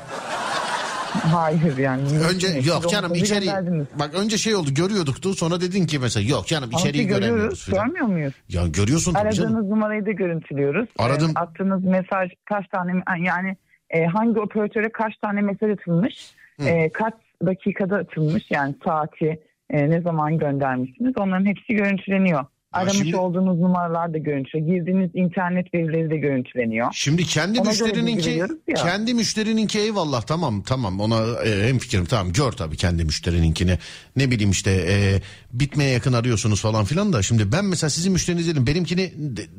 [1.11, 2.01] Hayır yani.
[2.33, 3.87] Önce yok canım içeri gönderdiniz.
[3.99, 7.37] bak önce şey oldu görüyorduktu sonra dedin ki mesela yok canım Ama içeriği ki göremiyoruz
[7.37, 7.65] görüyoruz.
[7.65, 7.85] filan.
[7.85, 8.33] Görmüyor muyuz?
[8.49, 9.51] Ya görüyorsun tabii canım.
[9.51, 10.89] Aradığınız numarayı da görüntülüyoruz.
[10.99, 11.31] Aradım.
[11.37, 13.57] Ee, attığınız mesaj kaç tane yani
[13.89, 16.33] e, hangi operatöre kaç tane mesaj atılmış,
[16.65, 17.13] e, kaç
[17.45, 19.39] dakikada atılmış yani saati
[19.69, 22.45] e, ne zaman göndermişsiniz onların hepsi görüntüleniyor.
[22.71, 24.77] Aramış şimdi- olduğunuz numaralar da görüntüleniyor.
[24.77, 26.87] Girdiğiniz internet verileri de görüntüleniyor.
[26.93, 28.43] Şimdi kendi Ona müşterininki
[28.75, 30.99] kendi müşterininki eyvallah tamam tamam.
[30.99, 32.33] Ona e, hem fikrim tamam.
[32.33, 33.77] Gör tabii kendi müşterininkini.
[34.15, 35.21] Ne bileyim işte e,
[35.53, 37.21] bitmeye yakın arıyorsunuz falan filan da.
[37.21, 39.13] Şimdi ben mesela sizin müşteriniz dedim benimkini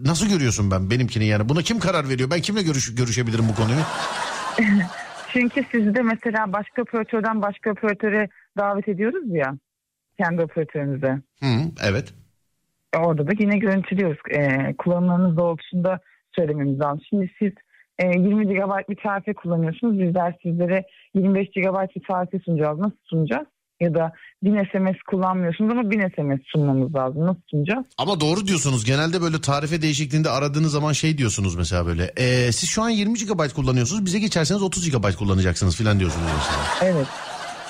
[0.05, 1.49] nasıl görüyorsun ben benimkini yani?
[1.49, 2.31] Buna kim karar veriyor?
[2.31, 3.81] Ben kimle görüş, görüşebilirim bu konuyu?
[5.33, 9.55] Çünkü sizi de mesela başka operatörden başka operatöre davet ediyoruz ya.
[10.19, 11.19] Kendi operatörünüze.
[11.41, 12.15] Hı, evet
[12.99, 14.19] Orada da yine görüntülüyoruz.
[14.31, 16.01] E, kullanımlarınız doğrultusunda
[16.37, 17.01] söylememiz lazım.
[17.11, 17.53] Şimdi siz
[17.99, 19.99] e, 20 GB bir tarife kullanıyorsunuz.
[19.99, 20.85] Bizler sizlere
[21.15, 22.79] 25 GB bir tarife sunacağız.
[22.79, 23.47] Nasıl sunacağız?
[23.81, 24.13] Ya da
[24.43, 27.27] 1000 SMS kullanmıyorsunuz ama 1000 SMS sunmamız lazım.
[27.27, 27.87] Nasıl sunacağız?
[27.99, 32.69] ama doğru diyorsunuz genelde böyle tarife değişikliğinde aradığınız zaman şey diyorsunuz mesela böyle e, siz
[32.69, 36.93] şu an 20 GB kullanıyorsunuz bize geçerseniz 30 GB kullanacaksınız filan diyorsunuz mesela.
[36.93, 37.07] Evet.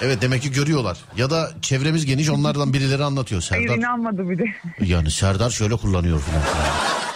[0.04, 3.78] Evet demek ki görüyorlar ya da çevremiz geniş onlardan birileri anlatıyor Hayır Serdar.
[3.78, 4.44] inanmadı bir de.
[4.84, 6.42] Yani Serdar şöyle kullanıyor falan.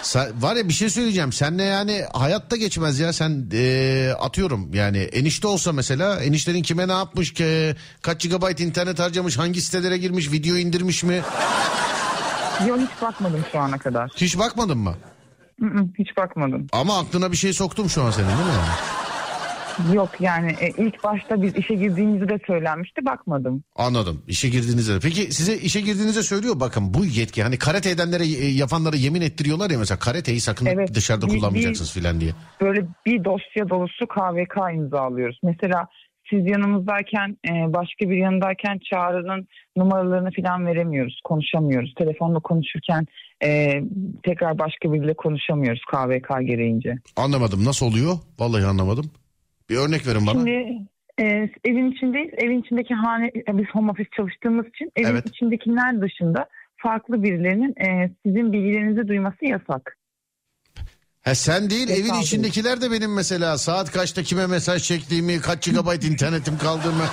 [0.01, 1.33] Sen, var ya bir şey söyleyeceğim.
[1.33, 3.13] Senle yani hayatta geçmez ya.
[3.13, 8.99] Sen eee, atıyorum yani enişte olsa mesela eniştenin kime ne yapmış ki kaç GB internet
[8.99, 11.21] harcamış hangi sitelere girmiş video indirmiş mi
[12.67, 14.11] Yok hiç bakmadım şu ana kadar.
[14.15, 14.95] hiç bakmadın mı?
[15.99, 16.67] Hiç bakmadım.
[16.71, 18.43] Ama aklına bir şey soktum şu an senin değil mi?
[19.93, 23.63] Yok yani e, ilk başta biz işe girdiğimizde de söylenmişti bakmadım.
[23.75, 24.23] Anladım.
[24.27, 24.99] İşe girdiğinizde.
[25.03, 29.69] Peki size işe girdiğinizde söylüyor bakın bu yetki hani karate edenlere e, yapanlara yemin ettiriyorlar
[29.69, 32.31] ya mesela karateyi sakın Evet, dışarıda bir- kullanmayacaksınız filan diye.
[32.61, 35.39] Böyle bir dosya dolusu KVK imzalıyoruz.
[35.43, 35.87] Mesela
[36.29, 39.47] siz yanımızdayken e, başka bir yanındayken çağrının
[39.77, 41.19] numaralarını falan veremiyoruz.
[41.23, 41.93] Konuşamıyoruz.
[41.97, 43.05] Telefonla konuşurken
[43.43, 43.81] e,
[44.23, 46.95] tekrar başka biriyle konuşamıyoruz KVK gereğince.
[47.15, 48.17] Anlamadım nasıl oluyor?
[48.39, 49.11] Vallahi anlamadım.
[49.69, 50.33] Bir örnek verin bana.
[50.33, 50.81] Şimdi
[51.19, 51.23] e,
[51.65, 52.31] evin içindeyiz.
[52.37, 55.29] Evin içindeki hane biz home office çalıştığımız için evin Evet.
[55.29, 56.47] içindekiler dışında
[56.77, 59.97] farklı birilerinin e, sizin bilgilerinizi duyması yasak.
[61.21, 66.03] Ha sen değil evin içindekiler de benim mesela saat kaçta kime mesaj çektiğimi kaç GB
[66.03, 67.03] internetim kaldığımı.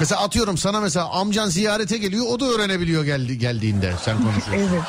[0.00, 4.74] Mesela atıyorum sana mesela amcan ziyarete geliyor o da öğrenebiliyor geldi, geldiğinde sen konuşuyorsun.
[4.74, 4.84] Evet.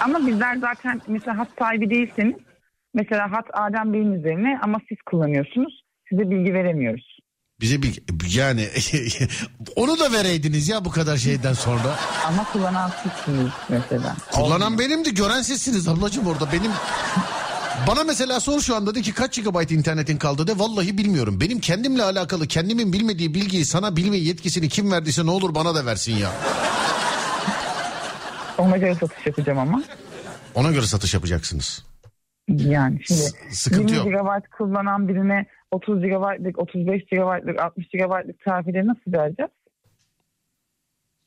[0.00, 2.36] Ama bizler zaten mesela hat sahibi değilseniz
[2.94, 5.83] mesela hat Adem Bey'in üzerine ama siz kullanıyorsunuz.
[6.08, 7.18] Size bilgi veremiyoruz.
[7.60, 8.02] Bize bir
[8.34, 8.68] yani
[9.76, 11.96] onu da vereydiniz ya bu kadar şeyden sonra.
[12.26, 14.16] Ama kullanan sizsiniz mesela.
[14.32, 16.70] Kullanan benimdi gören sizsiniz ablacığım orada benim.
[17.88, 21.40] Bana mesela sor şu anda de ki kaç GB internetin kaldı de vallahi bilmiyorum.
[21.40, 25.86] Benim kendimle alakalı kendimin bilmediği bilgiyi sana bilme yetkisini kim verdiyse ne olur bana da
[25.86, 26.30] versin ya.
[28.58, 29.82] Ona göre satış yapacağım ama.
[30.54, 31.84] Ona göre satış yapacaksınız.
[32.48, 34.24] Yani şimdi S- sıkıntı 20 yok.
[34.24, 39.50] GB kullanan birine 30 GB'lık, 35 GB'lık, 60 GB'lık tarifeleri nasıl vereceğiz?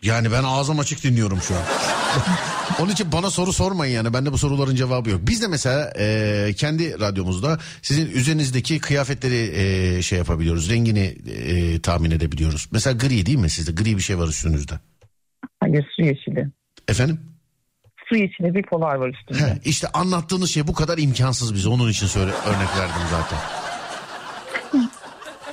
[0.01, 1.61] Yani ben ağzım açık dinliyorum şu an.
[2.81, 4.13] Onun için bana soru sormayın yani.
[4.13, 5.19] Bende bu soruların cevabı yok.
[5.23, 10.71] Biz de mesela e, kendi radyomuzda sizin üzerinizdeki kıyafetleri e, şey yapabiliyoruz.
[10.71, 11.15] Rengini
[11.47, 12.69] e, tahmin edebiliyoruz.
[12.71, 13.83] Mesela gri değil mi sizde?
[13.83, 14.73] Gri bir şey var üstünüzde.
[15.59, 16.47] Hayır su yeşili.
[16.87, 17.19] Efendim?
[18.09, 19.39] Su yeşili bir polar var üstünde.
[19.39, 21.69] Heh, işte anlattığınız şey bu kadar imkansız bize.
[21.69, 23.66] Onun için söyle örnek verdim zaten.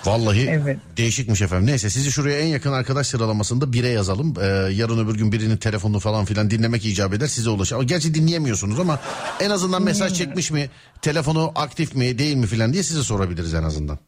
[0.07, 0.79] Vallahi Evet.
[0.97, 1.67] değişikmiş efendim.
[1.67, 4.35] Neyse sizi şuraya en yakın arkadaş sıralamasında bire yazalım.
[4.43, 7.83] Ee, yarın öbür gün birinin telefonunu falan filan dinlemek icap eder size ulaşır.
[7.83, 9.01] Gerçi dinleyemiyorsunuz ama
[9.41, 10.71] en azından mesaj çekmiş mi,
[11.03, 13.99] telefonu aktif mi değil mi filan diye size sorabiliriz en azından.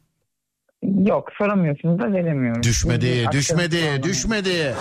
[0.82, 2.62] Yok soramıyorsunuz da veremiyoruz.
[2.62, 4.74] Düşmedi, aktarım düşmedi, düşmedi.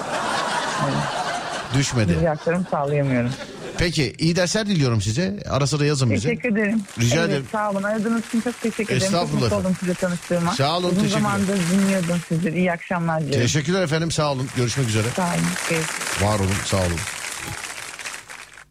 [1.78, 2.14] Düşmedi.
[2.16, 3.30] Bilgi aktarım sağlayamıyorum.
[3.78, 5.40] Peki iyi dersler diliyorum size.
[5.50, 6.30] Ara sıra yazın bize.
[6.30, 6.82] Teşekkür ederim.
[7.00, 7.46] Rica evet, ederim.
[7.52, 7.84] Sağ olun.
[7.84, 9.00] Aradığınız için çok teşekkür ederim.
[9.00, 9.66] Çok Estağfurullah mutlu efendim.
[9.66, 10.54] oldum size tanıştığıma.
[10.56, 12.50] Sağ olun, Uzun zamandır dinliyordum sizi.
[12.50, 13.42] İyi akşamlar diliyorum.
[13.42, 14.48] Teşekkürler efendim sağ olun.
[14.58, 15.08] Görüşmek üzere.
[15.16, 15.34] Sağ olun.
[15.70, 16.22] Görüşürüz.
[16.22, 17.00] Var olun sağ olun.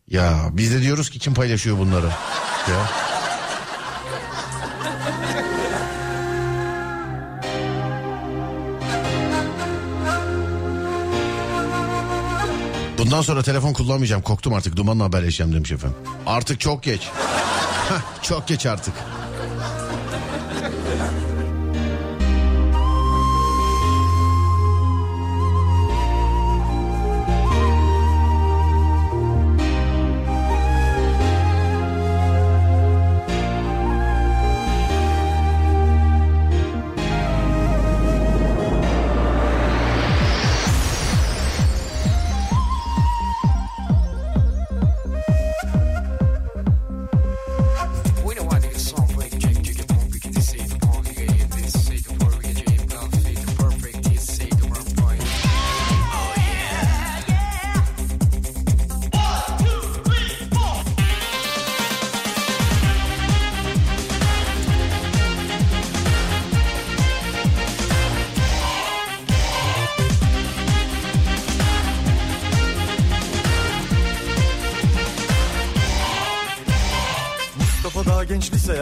[0.08, 2.06] Ya biz de diyoruz ki kim paylaşıyor bunları?
[2.70, 2.90] Ya.
[13.04, 14.22] Bundan sonra telefon kullanmayacağım.
[14.22, 14.76] Korktum artık.
[14.76, 15.96] Dumanla haberleşeceğim demiş efendim.
[16.26, 17.08] Artık çok geç.
[18.22, 18.94] Çok geç artık.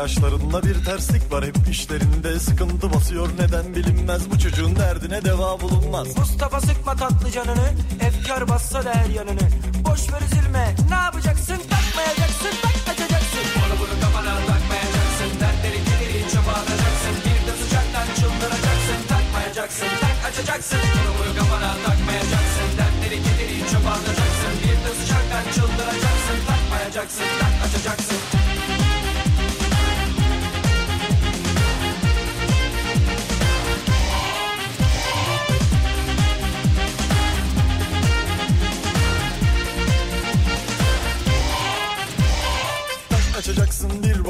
[0.03, 1.45] Yaşlarında bir terslik var.
[1.45, 3.29] Hep işlerinde sıkıntı basıyor.
[3.39, 6.19] Neden bilinmez bu çocuğun derdine deva bulunmaz.
[6.19, 7.69] Mustafa sıkma tatlı canını
[8.07, 9.47] Efkar bassa da her yanını.
[9.85, 11.59] Boş ver üzülme ne yapacaksın?
[11.75, 15.31] Takmayacaksın tak açacaksın Onu bunu kafana takmayacaksın.
[15.41, 17.15] Dertleri kederi çöpe atacaksın.
[17.25, 18.99] Bir de sıcaktan çıldıracaksın.
[19.13, 20.83] Takmayacaksın tak açacaksın.
[20.99, 22.69] Onu bunu kafana takmayacaksın.
[22.79, 24.53] Dertleri kederi çöpe atacaksın.
[24.63, 26.39] Bir de sıcaktan çıldıracaksın.
[26.51, 28.22] Takmayacaksın tak açacaksın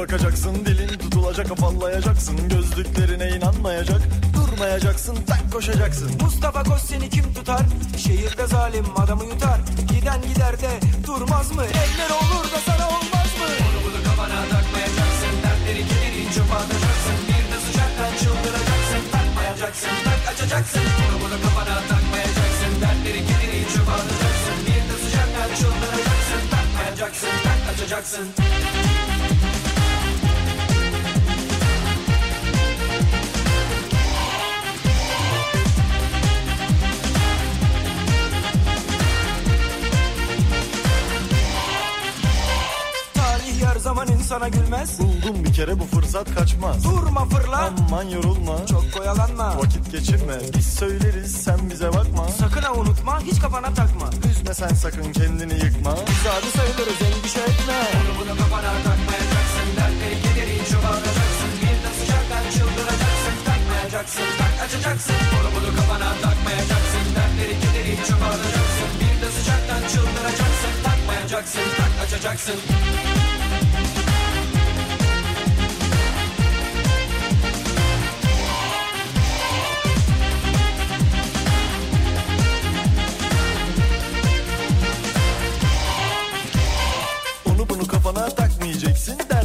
[0.03, 4.01] bakacaksın dilin tutulacak afallayacaksın gözlüklerine inanmayacak
[4.35, 6.11] durmayacaksın tak koşacaksın.
[6.21, 7.65] Mustafa Koç seni kim tutar?
[7.97, 9.59] Şehirde zalim adamı yutar.
[9.91, 10.71] Giden gider de
[11.07, 11.63] durmaz mı?
[11.83, 13.47] Eller olur da sana olmaz mı?
[13.67, 15.33] Onu bunu kafana takmayacaksın.
[15.43, 17.17] Dertleri kederi çöpe atacaksın.
[17.27, 19.03] Bir de sıcaktan çıldıracaksın.
[19.15, 20.85] Takmayacaksın, tak açacaksın.
[21.05, 22.71] Onu bunu kafana takmayacaksın.
[22.83, 24.57] Dertleri kederi çöpe atacaksın.
[24.67, 26.41] Bir de sıcaktan çıldıracaksın.
[26.53, 28.25] Takmayacaksın, tak açacaksın.
[44.23, 44.99] İnsana gülmez.
[44.99, 46.83] Buldum bir kere bu fırsat kaçmaz.
[46.83, 47.73] Durma fırla.
[47.89, 48.65] Aman yorulma.
[48.65, 49.57] Çok koyalanma.
[49.57, 50.35] Vakit geçirme.
[50.57, 52.27] Biz söyleriz sen bize bakma.
[52.39, 54.07] Sakın ha unutma hiç kafana takma.
[54.29, 55.93] Üzme sen sakın kendini yıkma.
[56.09, 57.77] Biz adı sayılırız endişe etme.
[57.99, 59.67] Onu bunu kafana takmayacaksın.
[59.77, 61.51] Dertleri kederi çöpe atacaksın.
[61.61, 63.35] Bir de sıcaktan çıldıracaksın.
[63.47, 65.15] Takmayacaksın tak açacaksın.
[65.37, 67.05] Onu bunu kafana takmayacaksın.
[67.15, 68.89] Dertleri kederi çöpe atacaksın.
[68.99, 70.73] Bir de sıcaktan çıldıracaksın.
[70.85, 72.59] Takmayacaksın tak açacaksın.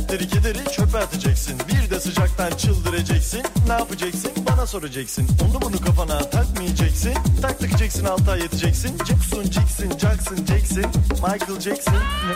[0.09, 1.55] Dertleri kederi çöpe atacaksın.
[1.69, 3.43] Bir de sıcaktan çıldıracaksın.
[3.67, 5.29] Ne yapacaksın bana soracaksın.
[5.45, 7.15] Onu bunu kafana takmayacaksın.
[7.43, 8.97] Tak takacaksın alta yeteceksin.
[9.09, 10.87] Jackson, Jackson, Jackson, Jackson.
[11.25, 11.95] Michael Jackson.
[12.29, 12.35] Ne?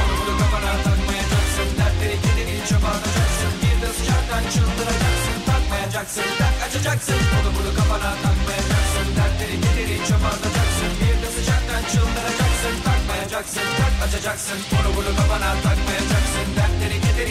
[0.00, 1.68] Onu bunu kafana takmayacaksın.
[1.78, 3.52] Dertleri kederi çöpe atacaksın.
[3.62, 5.36] Bir de sıcaktan çıldıracaksın.
[5.46, 7.20] Takmayacaksın tak açacaksın.
[7.38, 9.06] Onu bunu kafana takmayacaksın.
[9.16, 10.90] Dertleri kederi çöpe atacaksın.
[11.00, 12.74] Bir de sıcaktan çıldıracaksın.
[12.86, 14.58] Takmayacaksın tak açacaksın.
[14.78, 16.46] Onu bunu kafana takmayacaksın.
[16.56, 16.81] Dertleri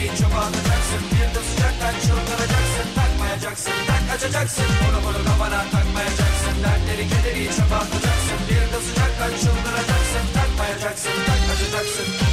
[0.02, 1.02] kederi çöpe atacaksın.
[1.12, 2.86] Bir de sıcaktan çıldıracaksın.
[2.94, 4.64] Takmayacaksın tak açacaksın.
[4.88, 6.54] Onu bunu kafana takmayacaksın.
[6.64, 8.38] Dertleri kederi çöpe atacaksın.
[8.48, 10.24] Bir de sıcaktan çıldıracaksın.
[10.34, 12.31] Takmayacaksın tak açacaksın.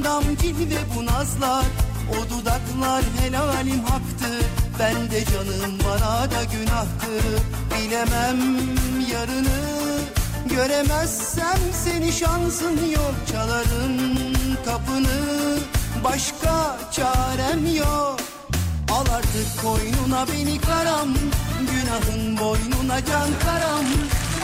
[0.00, 1.64] Bu endam cilve bu nazlar
[2.10, 4.46] O dudaklar helalim haktı.
[4.78, 7.12] Ben de canım bana da günahtı.
[7.70, 8.38] Bilemem
[9.12, 9.60] yarını
[10.48, 13.14] Göremezsem seni şansın yok.
[13.32, 14.08] Çalarım
[14.64, 15.58] kapını
[16.04, 18.20] Başka çarem yok.
[18.90, 21.08] Al artık koynuna beni karam
[21.60, 23.86] Günahın boynuna can karam.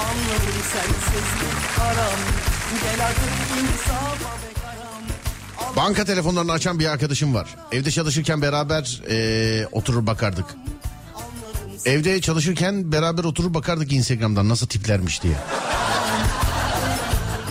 [0.07, 2.21] Anlarım sensizlik haram.
[2.83, 4.46] Gel artık insafa karam
[5.77, 7.57] Banka telefonlarını açan bir arkadaşım var.
[7.73, 10.45] Evde çalışırken beraber eee, oturur bakardık.
[11.85, 15.35] Evde çalışırken beraber oturup bakardık Instagram'dan nasıl tiplermiş diye.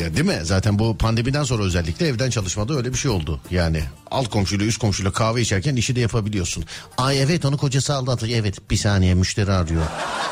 [0.02, 0.40] Ya değil mi?
[0.44, 3.40] Zaten bu pandemiden sonra özellikle evden çalışmada öyle bir şey oldu.
[3.52, 6.66] Yani alt komşuyla üst komşuyla kahve içerken işi de yapabiliyorsun.
[6.98, 8.28] Ay evet onu kocası aldattı.
[8.28, 9.84] Evet bir saniye müşteri arıyor.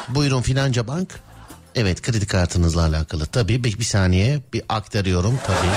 [0.09, 1.09] Buyurun filanca bank.
[1.75, 3.25] Evet kredi kartınızla alakalı.
[3.25, 5.73] Tabii bir, bir saniye bir aktarıyorum tabii.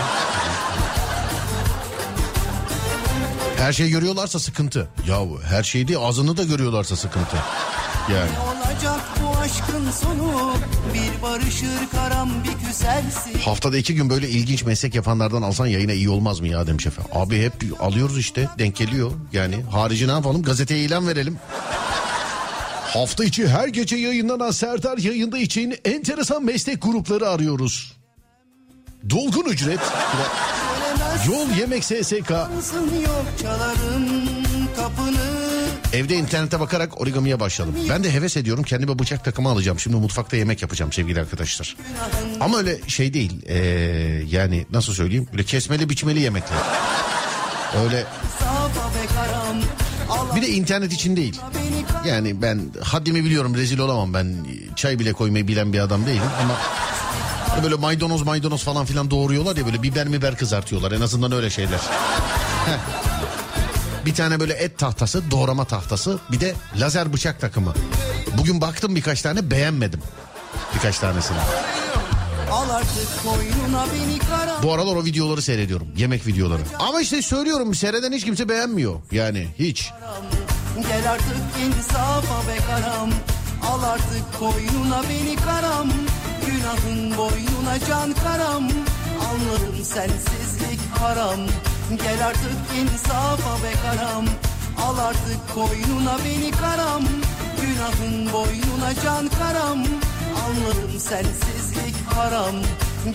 [3.66, 4.88] Her şeyi görüyorlarsa sıkıntı.
[5.08, 7.36] Ya her şeyi değil ağzını da görüyorlarsa sıkıntı.
[8.12, 8.30] Yani.
[8.32, 10.54] Ne olacak bu aşkın sonu
[10.94, 16.08] Bir barışır karam bir küsersin Haftada iki gün böyle ilginç meslek yapanlardan alsan yayına iyi
[16.08, 17.12] olmaz mı ya demiş efendim.
[17.14, 19.12] Abi hep alıyoruz işte denk geliyor.
[19.32, 21.38] Yani harici ne yapalım gazeteye ilan verelim.
[22.84, 27.92] Hafta içi her gece yayınlanan Serdar yayında için enteresan meslek grupları arıyoruz.
[29.10, 29.80] Dolgun ücret,
[31.26, 32.32] yol yemek SSK,
[35.92, 37.74] Evde internete bakarak origamiye başladım.
[37.90, 39.80] Ben de heves ediyorum kendime bıçak takımı alacağım.
[39.80, 41.76] Şimdi mutfakta yemek yapacağım sevgili arkadaşlar.
[42.40, 43.42] Ama öyle şey değil.
[43.46, 43.56] ee,
[44.30, 45.28] yani nasıl söyleyeyim?
[45.32, 46.58] Böyle kesmeli biçmeli yemekler.
[47.84, 48.06] Öyle
[50.36, 51.40] bir de internet için değil.
[52.06, 54.34] Yani ben haddimi biliyorum rezil olamam ben
[54.76, 56.54] çay bile koymayı bilen bir adam değilim ama
[57.56, 61.50] hani böyle maydanoz maydanoz falan filan doğuruyorlar ya böyle biber miber kızartıyorlar en azından öyle
[61.50, 61.80] şeyler.
[64.06, 67.74] Bir tane böyle et tahtası doğrama tahtası bir de lazer bıçak takımı.
[68.38, 70.00] Bugün baktım birkaç tane beğenmedim
[70.74, 71.36] birkaç tanesini.
[74.62, 76.62] Bu aralar o videoları seyrediyorum yemek videoları.
[76.78, 79.90] Ama işte söylüyorum seyreden hiç kimse beğenmiyor yani hiç.
[80.88, 81.36] Gel artık
[81.66, 83.10] insafa be karam
[83.66, 85.88] Al artık koynuna beni karam
[86.66, 88.64] Günahın boynuna can karam.
[89.30, 91.40] Anladım sensizlik haram.
[91.96, 94.24] Gel artık insafa be karam.
[94.82, 97.02] Al artık koynuna beni karam.
[97.60, 99.78] Günahın boynuna can karam.
[100.46, 102.54] Anladım sensizlik haram.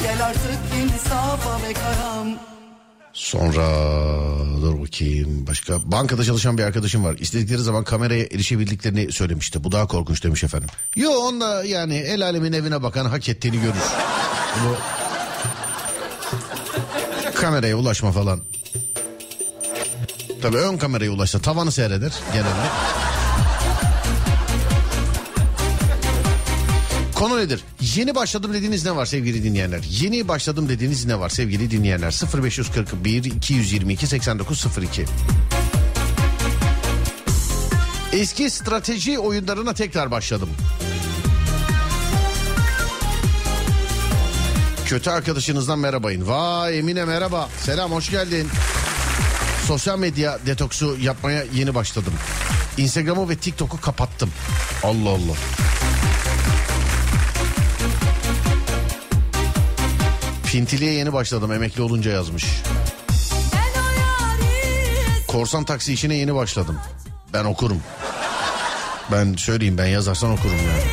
[0.02, 2.28] Gel artık insafa be karam
[3.14, 3.68] Sonra
[4.62, 5.92] dur bakayım başka.
[5.92, 7.16] Bankada çalışan bir arkadaşım var.
[7.20, 9.64] İstedikleri zaman kameraya erişebildiklerini söylemişti.
[9.64, 10.70] Bu daha korkunç demiş efendim.
[10.96, 13.74] Yo onunla yani el alemin evine bakan hak ettiğini görür.
[14.66, 14.76] Bu
[17.36, 18.42] kameraya ulaşma falan.
[20.42, 22.68] Tabii ön kameraya ulaşsa tavanı seyreder genelde.
[27.22, 27.62] Konu nedir?
[27.96, 29.80] Yeni başladım dediğiniz ne var sevgili dinleyenler?
[29.90, 32.44] Yeni başladım dediğiniz ne var sevgili dinleyenler?
[32.44, 35.06] 0541 222 8902.
[38.12, 40.50] Eski strateji oyunlarına tekrar başladım.
[44.86, 46.28] Kötü arkadaşınızdan merhabayın.
[46.28, 47.50] Vay Emine merhaba.
[47.60, 48.48] Selam hoş geldin.
[49.68, 52.14] Sosyal medya detoksu yapmaya yeni başladım.
[52.78, 54.30] Instagram'ı ve TikTok'u kapattım.
[54.84, 55.36] Allah Allah.
[60.52, 62.46] Pintiliğe yeni başladım emekli olunca yazmış.
[65.28, 66.78] Korsan taksi işine yeni başladım.
[67.34, 67.82] Ben okurum.
[69.12, 70.84] Ben söyleyeyim ben yazarsan okurum yani.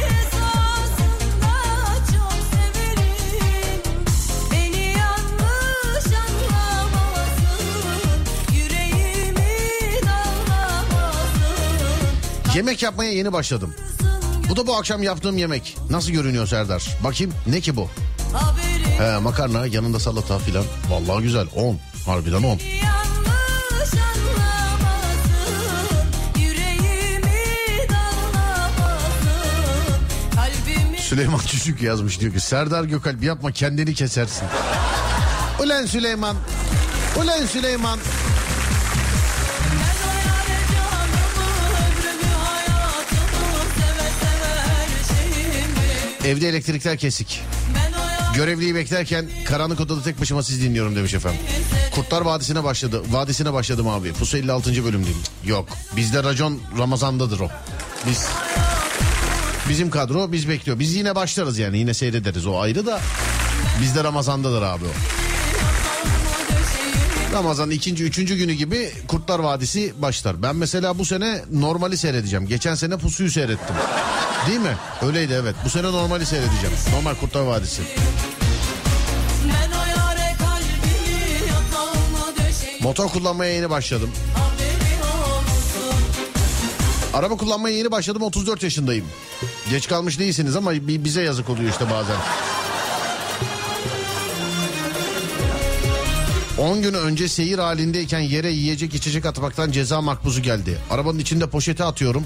[12.55, 13.75] Yemek yapmaya yeni başladım.
[14.49, 15.77] Bu da bu akşam yaptığım yemek.
[15.91, 16.89] Nasıl görünüyor Serdar?
[17.05, 17.89] Bakayım ne ki bu?
[18.99, 20.65] He makarna yanında salata filan.
[20.91, 21.79] Vallahi güzel 10.
[22.07, 22.43] Harbiden 10.
[22.43, 22.61] yanlış
[23.95, 25.29] anlamazsın
[26.39, 29.29] Yüreğimi dağlamazsın
[30.35, 34.47] Kalbimi Süleyman Çocuk yazmış diyor ki Serdar Gökalp yapma kendini kesersin.
[35.65, 36.37] Ulan Süleyman.
[37.23, 37.99] Ulan Süleyman.
[46.25, 47.43] Evde elektrikler kesik.
[48.39, 51.41] Görevliyi beklerken karanlık odada tek başıma siz dinliyorum demiş efendim.
[51.95, 53.03] Kurtlar Vadisi'ne başladı.
[53.11, 54.13] Vadisi'ne başladım abi.
[54.13, 54.85] Pusu 56.
[54.85, 55.17] bölüm değil.
[55.45, 55.69] Yok.
[55.97, 57.49] Bizde racon Ramazan'dadır o.
[58.07, 58.29] Biz
[59.69, 60.79] bizim kadro biz bekliyor.
[60.79, 61.79] Biz yine başlarız yani.
[61.79, 63.01] Yine seyrederiz o ayrı da.
[63.83, 65.18] Bizde Ramazan'dadır abi o.
[67.33, 70.43] Ramazan ikinci, üçüncü günü gibi Kurtlar Vadisi başlar.
[70.43, 72.47] Ben mesela bu sene normali seyredeceğim.
[72.47, 73.77] Geçen sene Pusu'yu seyrettim.
[74.49, 74.77] Değil mi?
[75.03, 75.55] Öyleydi evet.
[75.65, 76.77] Bu sene normali seyredeceğim.
[76.95, 77.83] Normal Kurtlar Vadisi.
[82.83, 84.11] Motor kullanmaya yeni başladım.
[87.15, 89.05] Araba kullanmaya yeni başladım 34 yaşındayım.
[89.71, 92.17] Geç kalmış değilsiniz ama bi- bize yazık oluyor işte bazen.
[96.59, 100.79] 10 gün önce seyir halindeyken yere yiyecek içecek atmaktan ceza makbuzu geldi.
[100.91, 102.25] Arabanın içinde poşete atıyorum.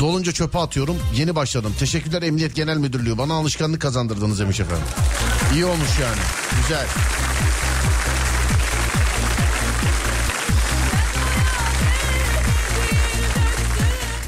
[0.00, 0.96] Dolunca çöpe atıyorum.
[1.16, 1.74] Yeni başladım.
[1.78, 3.18] Teşekkürler Emniyet Genel Müdürlüğü.
[3.18, 4.86] Bana alışkanlık kazandırdınız demiş efendim.
[5.54, 6.20] İyi olmuş yani.
[6.62, 6.86] Güzel.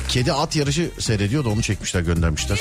[0.09, 2.59] Kedi at yarışı seyrediyor da onu çekmişler göndermişler.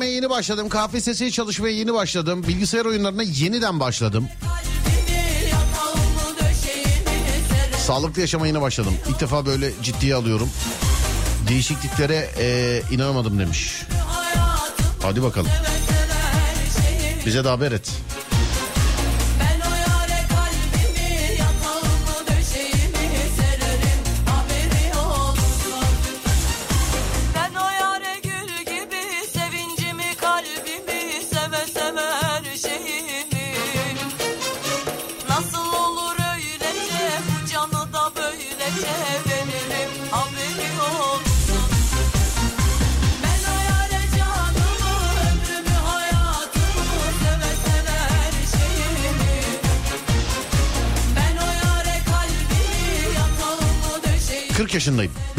[0.00, 0.68] Öğrenmeye yeni başladım.
[0.68, 2.44] KPSS'ye çalışmaya yeni başladım.
[2.48, 4.28] Bilgisayar oyunlarına yeniden başladım.
[7.86, 8.94] Sağlıklı yaşama yeni başladım.
[9.08, 10.50] İlk defa böyle ciddiye alıyorum.
[11.48, 13.82] Değişikliklere eee, inanamadım demiş.
[15.02, 15.50] Hadi bakalım.
[17.26, 17.90] Bize de haber et.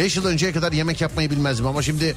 [0.02, 2.16] 5 yıl önceye kadar yemek yapmayı bilmezdim ama şimdi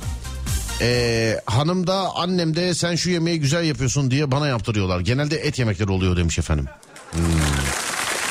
[0.81, 5.01] eee, hanım da annem de sen şu yemeği güzel yapıyorsun diye bana yaptırıyorlar.
[5.01, 6.67] Genelde et yemekleri oluyor demiş efendim.
[7.11, 7.23] Hmm.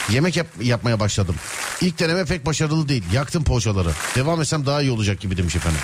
[0.10, 1.36] Yemek yap- yapmaya başladım.
[1.82, 3.04] İlk deneme pek başarılı değil.
[3.14, 3.89] Yaktım poğaçaları.
[4.16, 5.80] Devam etsem daha iyi olacak gibi demiş efendim.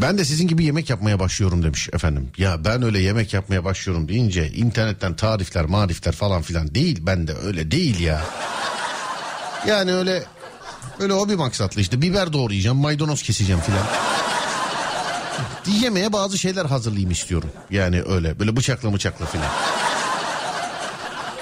[0.00, 2.30] Ben de sizin gibi yemek yapmaya başlıyorum demiş efendim.
[2.38, 6.98] Ya ben öyle yemek yapmaya başlıyorum deyince internetten tarifler marifler falan filan değil.
[7.02, 8.24] Ben de öyle değil ya.
[9.66, 10.24] Yani öyle
[11.00, 13.86] öyle hobi maksatlı işte biber doğrayacağım maydanoz keseceğim filan.
[15.80, 17.50] Yemeğe bazı şeyler hazırlayayım istiyorum.
[17.70, 19.46] Yani öyle böyle bıçakla bıçakla filan.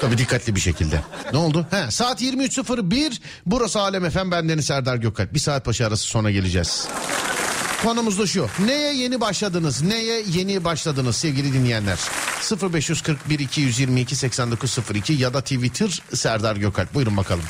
[0.01, 1.01] Tabii dikkatli bir şekilde.
[1.33, 1.66] Ne oldu?
[1.71, 5.35] He, saat 23.01 burası Alem Efem bendeniz Serdar Gökalp.
[5.35, 6.89] Bir saat başı arası sonra geleceğiz.
[7.83, 8.47] Konumuz da şu.
[8.66, 9.83] Neye yeni başladınız?
[9.83, 11.99] Neye yeni başladınız sevgili dinleyenler?
[12.73, 16.95] 0541 222 8902 ya da Twitter Serdar Gökalp.
[16.95, 17.45] Buyurun bakalım.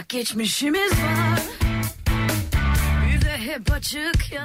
[0.00, 1.40] Ortak geçmişimiz var.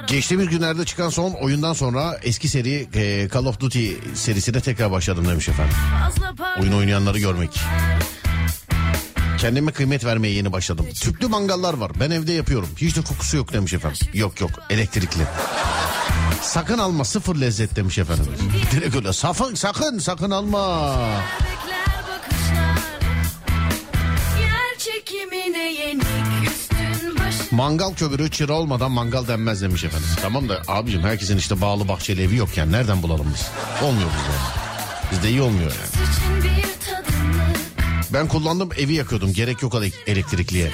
[0.06, 5.28] Geçtiğimiz günlerde çıkan son oyundan sonra eski seri e, Call of Duty serisine tekrar başladım
[5.28, 5.76] demiş efendim.
[6.60, 7.60] Oyun oynayanları görmek.
[9.38, 10.86] Kendime kıymet vermeye yeni başladım.
[10.94, 11.92] Tüplü mangallar var.
[12.00, 12.68] Ben evde yapıyorum.
[12.76, 13.98] Hiç de kokusu yok demiş efendim.
[14.14, 15.22] Yok yok elektrikli.
[16.42, 18.26] Sakın alma sıfır lezzet demiş efendim.
[18.72, 20.94] Direkt öyle sakın sakın sakın alma.
[27.56, 30.08] Mangal kömürü çıra olmadan mangal denmez demiş efendim.
[30.22, 32.72] Tamam da abicim herkesin işte bağlı bahçeli evi yok yani.
[32.72, 33.46] Nereden bulalım biz?
[33.88, 34.32] Olmuyor bizde.
[34.32, 35.12] yani.
[35.12, 36.06] Bizde iyi olmuyor yani.
[38.12, 39.32] Ben kullandım evi yakıyordum.
[39.32, 40.72] Gerek yok ele- elektrikliye.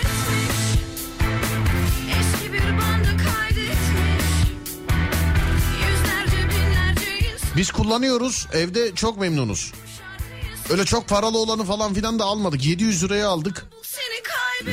[7.57, 8.47] Biz kullanıyoruz.
[8.53, 9.73] Evde çok memnunuz.
[10.71, 12.65] Öyle çok paralı olanı falan filan da almadık.
[12.65, 13.67] 700 liraya aldık.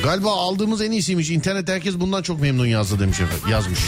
[0.03, 1.29] Galiba aldığımız en iyisiymiş.
[1.29, 3.49] İnternette herkes bundan çok memnun yazdı demiş efendim.
[3.49, 3.79] Yazmış.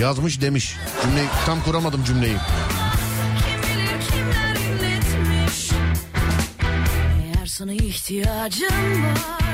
[0.00, 0.76] Yazmış demiş.
[1.02, 2.36] Cümleyi tam kuramadım cümleyi.
[7.46, 9.44] Sana ihtiyacım var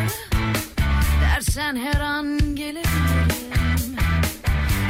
[1.23, 3.97] dersen her an gelebilirim.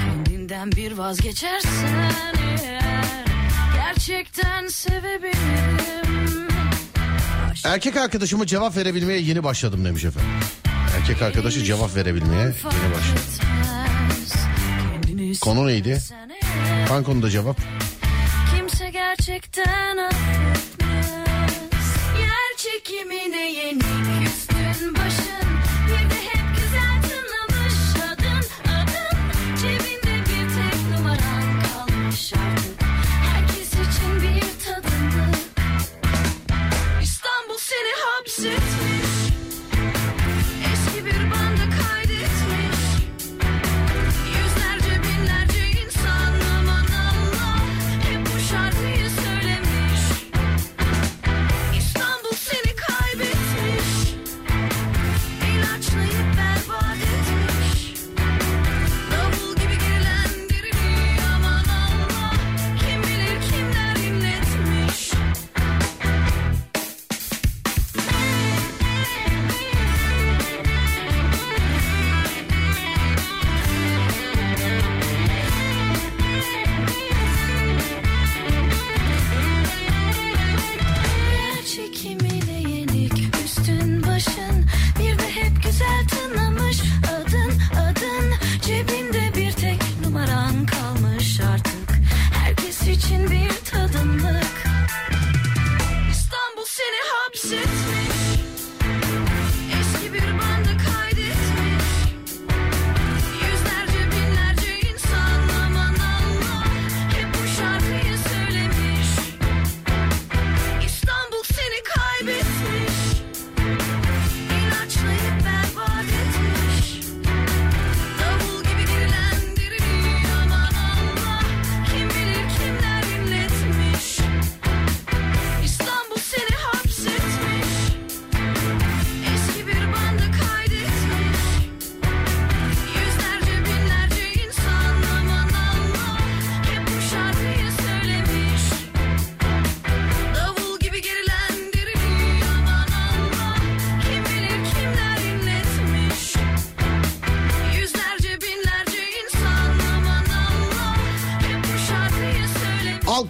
[0.04, 2.12] Kendinden bir vazgeçersen
[2.64, 3.24] eğer
[3.74, 6.09] gerçekten sevebilirim.
[7.64, 10.30] Erkek arkadaşıma cevap verebilmeye yeni başladım demiş efendim.
[11.00, 13.20] Erkek arkadaşı cevap verebilmeye yeni başladı.
[15.40, 15.98] Konu neydi?
[16.88, 17.56] Hangi konuda cevap?
[18.56, 21.06] Kimse gerçekten affetmez
[22.20, 24.29] Yer çekimine yenik
[37.70, 38.99] İstanbul seni hapsetmiş Eski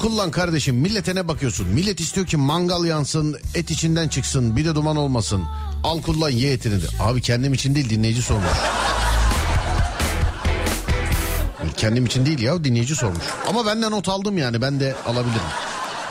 [0.01, 1.69] kullan kardeşim millete ne bakıyorsun?
[1.69, 5.45] Millet istiyor ki mangal yansın et içinden çıksın bir de duman olmasın.
[5.85, 6.87] Al kullan ye etini de.
[7.01, 8.47] Abi kendim için değil dinleyici sormuş.
[11.77, 13.25] Kendim için değil ya dinleyici sormuş.
[13.49, 15.51] Ama ben de not aldım yani ben de alabilirim.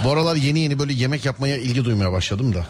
[0.04, 2.66] Bu aralar yeni yeni böyle yemek yapmaya ilgi duymaya başladım da.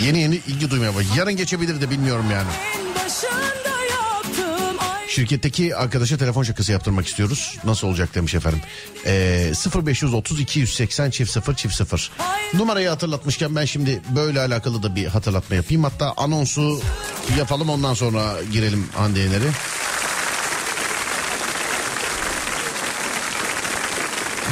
[0.00, 1.16] Yeni yeni ilgi duymaya başladım.
[1.18, 2.48] Yarın geçebilir de bilmiyorum yani.
[5.16, 7.58] Şirketteki arkadaşa telefon şakası yaptırmak istiyoruz.
[7.64, 8.60] Nasıl olacak demiş efendim.
[9.06, 9.52] Ee,
[9.86, 12.10] 0530 280 çift 0 çift 0.
[12.54, 15.84] Numarayı hatırlatmışken ben şimdi böyle alakalı da bir hatırlatma yapayım.
[15.84, 16.80] Hatta anonsu
[17.38, 19.50] yapalım ondan sonra girelim Hande Yener'e.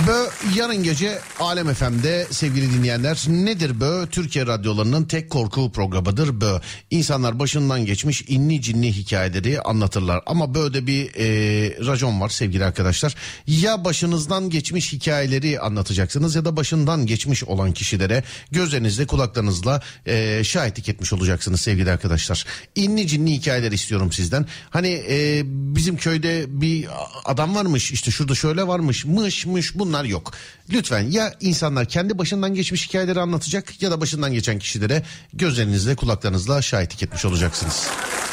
[0.07, 0.27] Bö
[0.57, 4.07] yarın gece Alem FM'de sevgili dinleyenler nedir Bö?
[4.07, 6.59] Türkiye radyolarının tek korku programıdır Bö.
[6.91, 10.23] İnsanlar başından geçmiş inni cinni hikayeleri anlatırlar.
[10.27, 13.15] Ama Bö'de bir e, racon var sevgili arkadaşlar.
[13.47, 20.89] Ya başınızdan geçmiş hikayeleri anlatacaksınız ya da başından geçmiş olan kişilere gözlerinizle kulaklarınızla e, şahitlik
[20.89, 22.45] etmiş olacaksınız sevgili arkadaşlar.
[22.77, 24.47] İnni cinni hikayeler istiyorum sizden.
[24.71, 26.89] Hani e, bizim köyde bir
[27.25, 30.33] adam varmış işte şurada şöyle varmış mış mış bunlar yok.
[30.73, 36.63] Lütfen ya insanlar kendi başından geçmiş hikayeleri anlatacak ya da başından geçen kişilere gözlerinizle kulaklarınızla
[36.63, 37.89] şahitlik etmiş olacaksınız.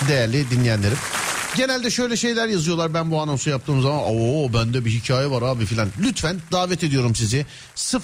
[0.08, 0.98] Değerli dinleyenlerim.
[1.56, 5.66] Genelde şöyle şeyler yazıyorlar ben bu anonsu yaptığım zaman o bende bir hikaye var abi
[5.66, 5.90] filan.
[6.02, 7.46] Lütfen davet ediyorum sizi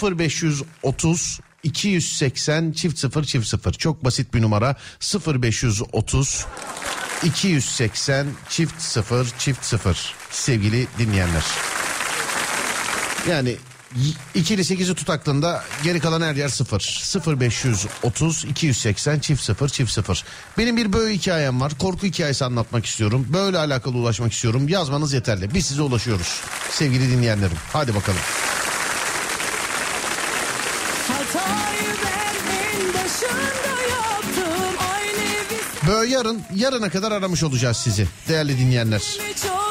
[0.01, 4.76] 0530 280 çift 0 çift 0 çok basit bir numara
[5.28, 6.45] 0530
[7.24, 11.43] 280 çift 0 çift 0 sevgili dinleyenler.
[13.30, 13.55] Yani
[14.36, 17.39] ikili 8'i tut aklında geri kalan her yer 0.
[17.39, 20.23] 0530 280 çift 0 çift 0.
[20.57, 21.78] Benim bir böyle hikayem var.
[21.80, 23.28] Korku hikayesi anlatmak istiyorum.
[23.34, 24.67] Böyle alakalı ulaşmak istiyorum.
[24.67, 25.53] Yazmanız yeterli.
[25.53, 26.41] Biz size ulaşıyoruz.
[26.69, 27.57] Sevgili dinleyenlerim.
[27.73, 28.19] Hadi bakalım.
[35.88, 38.07] Böyle yarın yarına kadar aramış olacağız sizi.
[38.28, 39.01] Değerli dinleyenler.
[39.43, 39.67] çok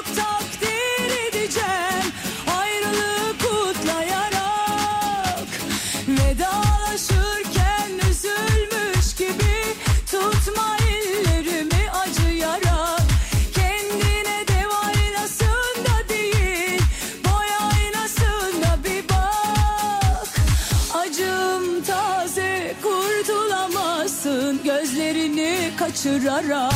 [26.06, 26.72] kaçırarak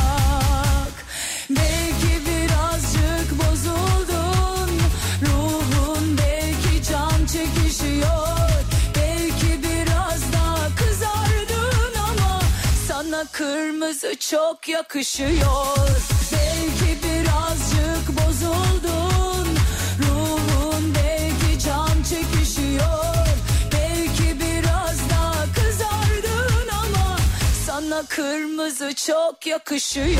[1.50, 4.70] belki birazcık bozuldun
[5.22, 8.50] ruhun belki can çekişiyor
[8.96, 12.40] belki biraz daha kızardın ama
[12.88, 15.76] sana kırmızı çok yakışıyor
[16.32, 17.69] belki birazcık
[28.08, 30.16] kırmızı çok yakışıyor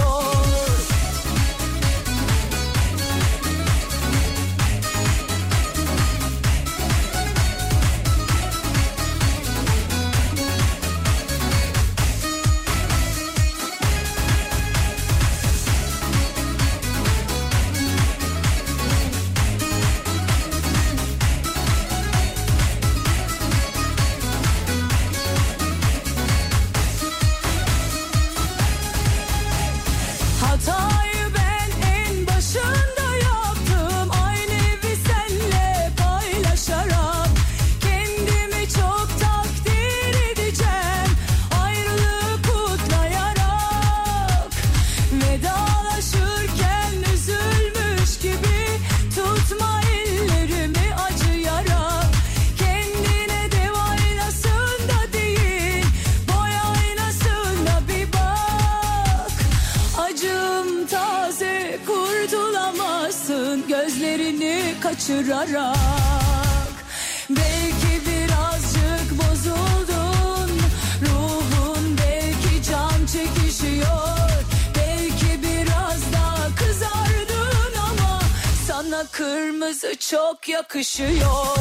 [80.81, 81.57] yakışıyor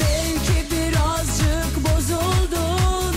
[0.00, 3.14] Belki birazcık bozuldun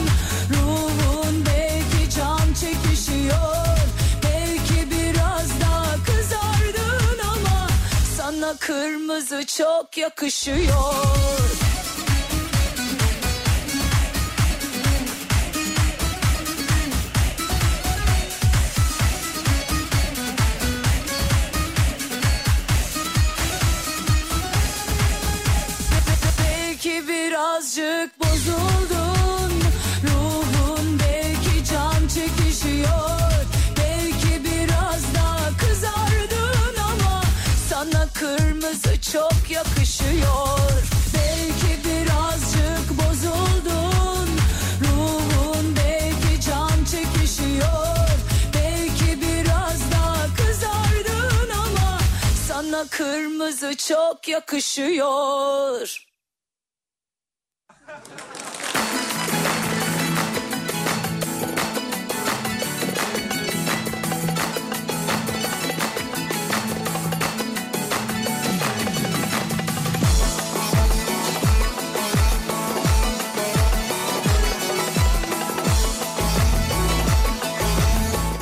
[0.53, 3.78] ruhun belki can çekişiyor
[4.23, 7.68] Belki biraz daha kızardın ama
[8.18, 11.01] sana kırmızı çok yakışıyor.
[54.22, 55.98] Çok yakışıyor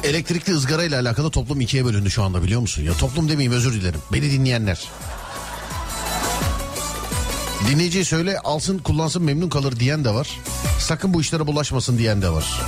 [0.03, 2.83] Elektrikli ızgara ile alakalı toplum ikiye bölündü şu anda biliyor musun?
[2.83, 4.01] Ya toplum demeyeyim özür dilerim.
[4.13, 4.89] Beni dinleyenler.
[7.69, 10.39] Dinleyiciye söyle alsın kullansın memnun kalır diyen de var.
[10.79, 12.61] Sakın bu işlere bulaşmasın diyen de var.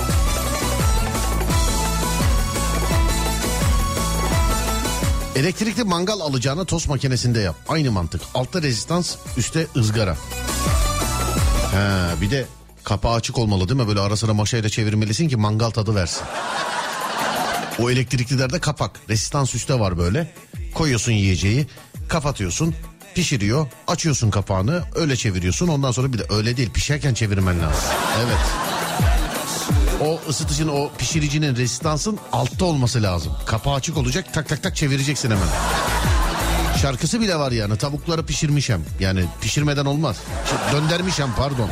[5.36, 7.56] Elektrikli mangal alacağına tost makinesinde yap.
[7.68, 8.22] Aynı mantık.
[8.34, 10.16] Altta rezistans, üstte ızgara.
[11.72, 12.46] Ha, bir de
[12.84, 13.88] kapağı açık olmalı değil mi?
[13.88, 16.22] Böyle ara sıra maşayla çevirmelisin ki mangal tadı versin.
[17.78, 19.00] O elektriklilerde kapak.
[19.08, 20.34] Resistans üstte var böyle.
[20.74, 21.66] Koyuyorsun yiyeceği,
[22.08, 22.74] kapatıyorsun,
[23.14, 25.68] pişiriyor, açıyorsun kapağını, öyle çeviriyorsun.
[25.68, 27.84] Ondan sonra bir de öyle değil, pişerken çevirmen lazım.
[28.24, 28.38] Evet.
[30.00, 33.32] O ısıtıcının, o pişiricinin resistansın altta olması lazım.
[33.46, 35.48] Kapağı açık olacak, tak tak tak çevireceksin hemen.
[36.82, 37.76] Şarkısı bile var yani.
[37.76, 38.80] Tavukları pişirmişem.
[39.00, 40.16] Yani pişirmeden olmaz.
[40.72, 41.68] Döndermişem pardon.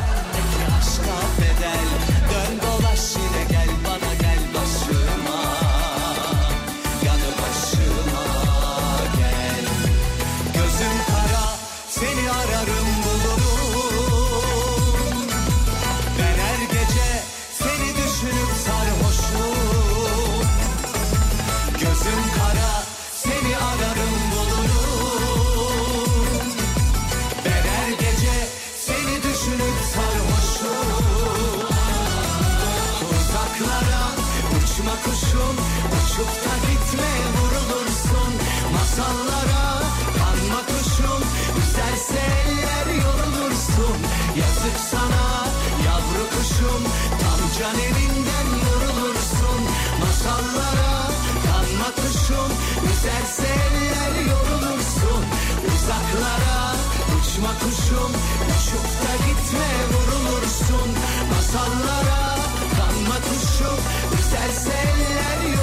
[57.41, 58.11] Uçma kuşum
[58.49, 60.89] Uçup da gitme vurulursun.
[61.29, 62.35] Masallara
[62.77, 63.79] kanma kuşum.
[64.19, 65.60] Üzerse eller yorulursun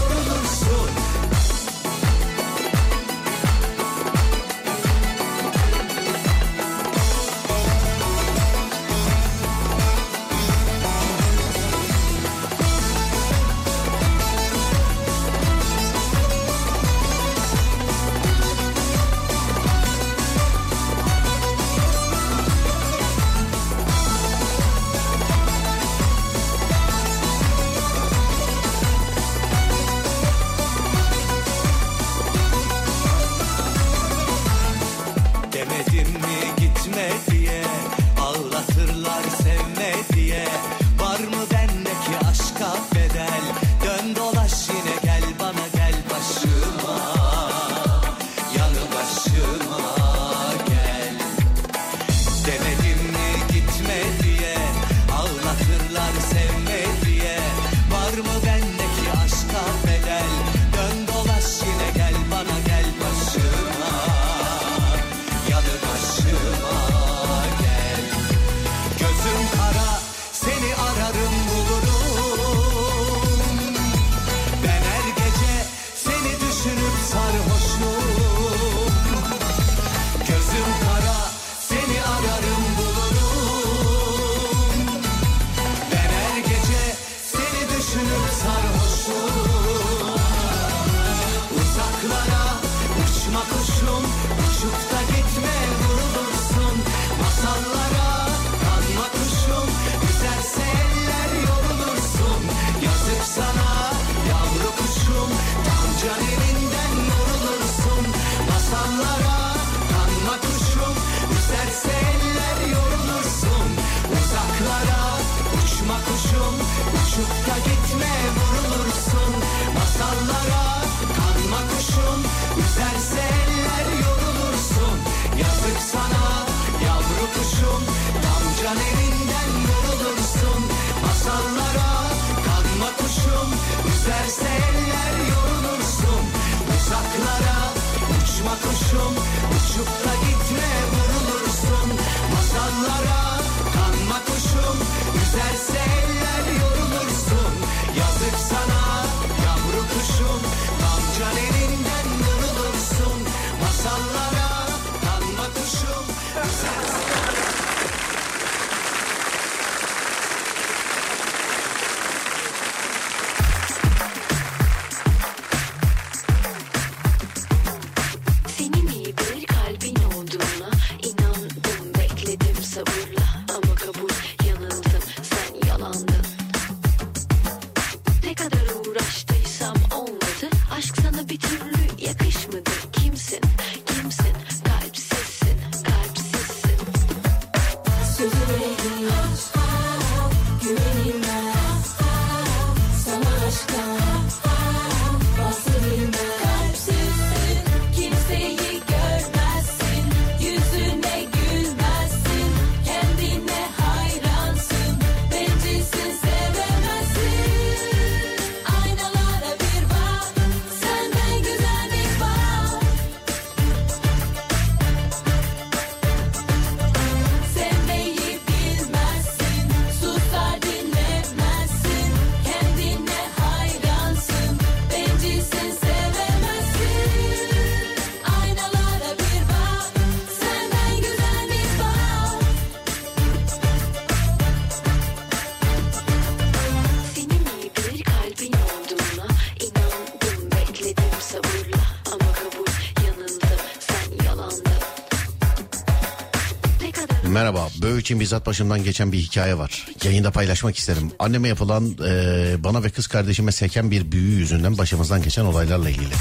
[247.48, 247.68] Merhaba.
[247.82, 249.86] Böğ için bizzat başımdan geçen bir hikaye var.
[250.04, 251.12] Yayında paylaşmak isterim.
[251.18, 256.14] Anneme yapılan e, bana ve kız kardeşime seken bir büyü yüzünden başımızdan geçen olaylarla ilgili.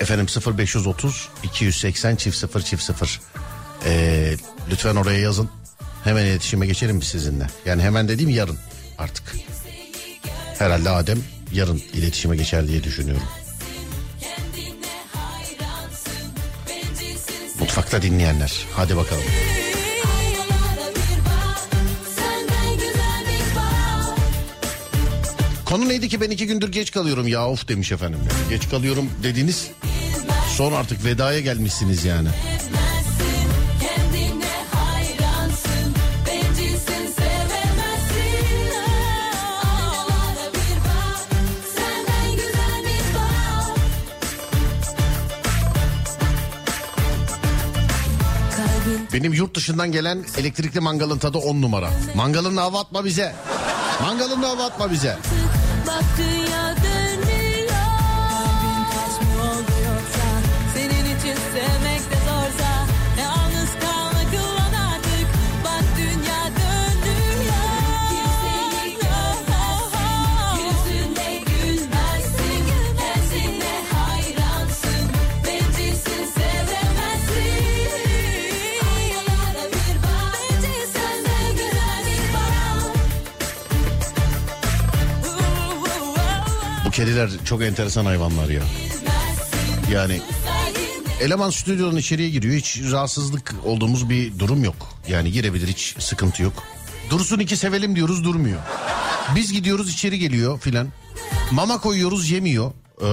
[0.00, 0.26] Efendim
[0.58, 3.20] 0530 280 çift 0 çift 0.
[3.86, 4.34] E,
[4.70, 5.50] lütfen oraya yazın.
[6.04, 7.46] Hemen iletişime geçerim biz sizinle.
[7.66, 8.58] Yani hemen dediğim yarın
[8.98, 9.34] artık.
[10.58, 11.18] Herhalde Adem
[11.52, 13.26] yarın iletişime geçer diye düşünüyorum.
[17.60, 18.66] Mutfakta dinleyenler.
[18.76, 19.24] Hadi bakalım.
[25.66, 28.18] Konu neydi ki ben iki gündür geç kalıyorum ya of demiş efendim.
[28.50, 29.70] Geç kalıyorum dediniz.
[30.56, 32.28] Son artık vedaya gelmişsiniz yani.
[49.12, 51.90] Benim yurt dışından gelen elektrikli mangalın tadı on numara.
[52.14, 53.34] Mangalın hava atma bize.
[54.02, 55.16] Mangalın hava atma bize.
[55.86, 56.75] bak dünya
[87.06, 88.62] kediler çok enteresan hayvanlar ya.
[89.92, 90.20] Yani
[91.20, 92.54] eleman stüdyonun içeriye giriyor.
[92.54, 94.76] Hiç rahatsızlık olduğumuz bir durum yok.
[95.08, 96.52] Yani girebilir hiç sıkıntı yok.
[97.10, 98.58] Dursun iki sevelim diyoruz durmuyor.
[99.34, 100.88] Biz gidiyoruz içeri geliyor filan.
[101.50, 102.70] Mama koyuyoruz yemiyor.
[103.00, 103.04] Ee,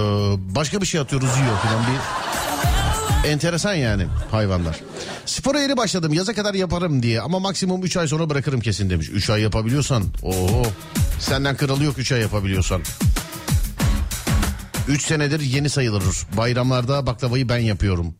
[0.54, 4.80] başka bir şey atıyoruz yiyor filan bir enteresan yani hayvanlar.
[5.26, 9.08] Spora yeni başladım yaza kadar yaparım diye ama maksimum 3 ay sonra bırakırım kesin demiş.
[9.12, 10.62] 3 ay yapabiliyorsan oho
[11.18, 12.82] senden kralı yok 3 ay yapabiliyorsan.
[14.88, 16.02] 3 senedir yeni sayılır.
[16.36, 18.14] Bayramlarda baklavayı ben yapıyorum.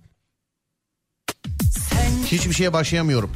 [2.27, 3.31] Hiçbir şeye başlayamıyorum.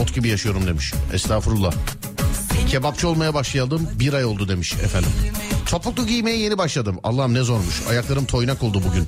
[0.00, 0.94] Ot gibi yaşıyorum demiş.
[1.12, 1.72] Estağfurullah.
[2.68, 5.10] Kebapçı olmaya başlayalım bir ay oldu demiş efendim.
[5.66, 7.00] Topuklu giymeye yeni başladım.
[7.02, 7.82] Allah'ım ne zormuş.
[7.90, 9.06] Ayaklarım toynak oldu bugün.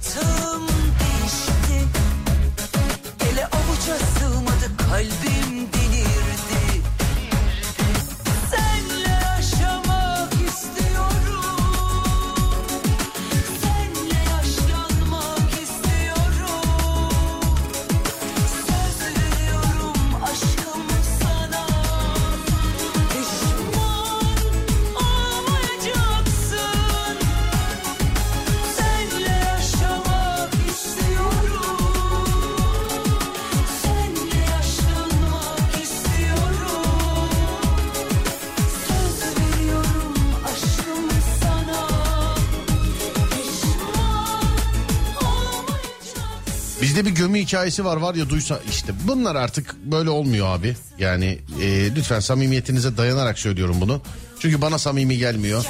[47.21, 50.77] Gömü hikayesi var var ya duysa işte bunlar artık böyle olmuyor abi.
[50.99, 54.01] Yani e, lütfen samimiyetinize dayanarak söylüyorum bunu.
[54.41, 55.65] Çünkü bana samimi gelmiyor.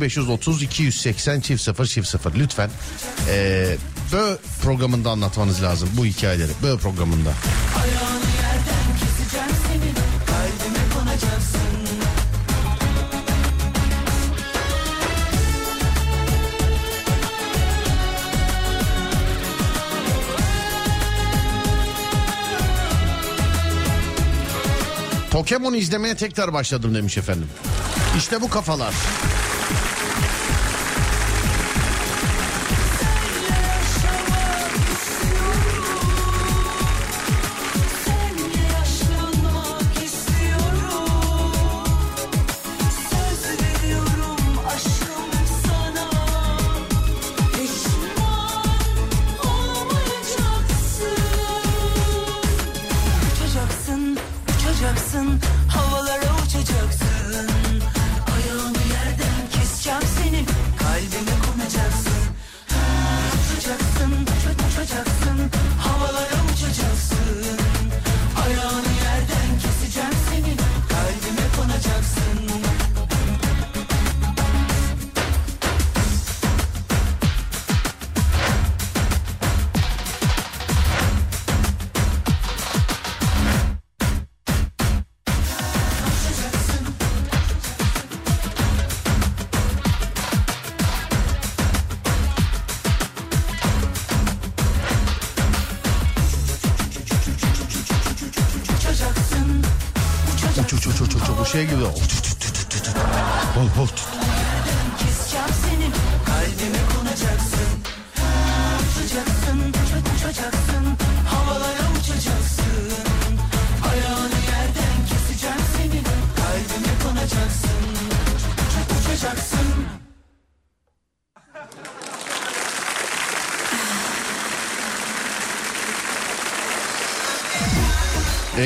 [0.00, 2.70] 0530 280 çift 0 çift 0 lütfen.
[3.28, 3.76] E,
[4.12, 6.50] Bö programında anlatmanız lazım bu hikayeleri.
[6.62, 7.32] Bö programında.
[7.82, 8.09] Ayağını
[25.40, 27.48] Pokemon izlemeye tekrar başladım demiş efendim.
[28.16, 28.94] İşte bu kafalar.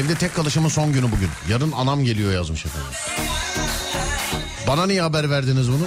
[0.05, 1.29] Evde tek kalışımın son günü bugün.
[1.49, 2.89] Yarın anam geliyor yazmış efendim.
[4.69, 5.87] Bana niye haber verdiniz bunu?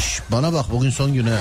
[0.00, 1.38] Şş, bana bak bugün son günü.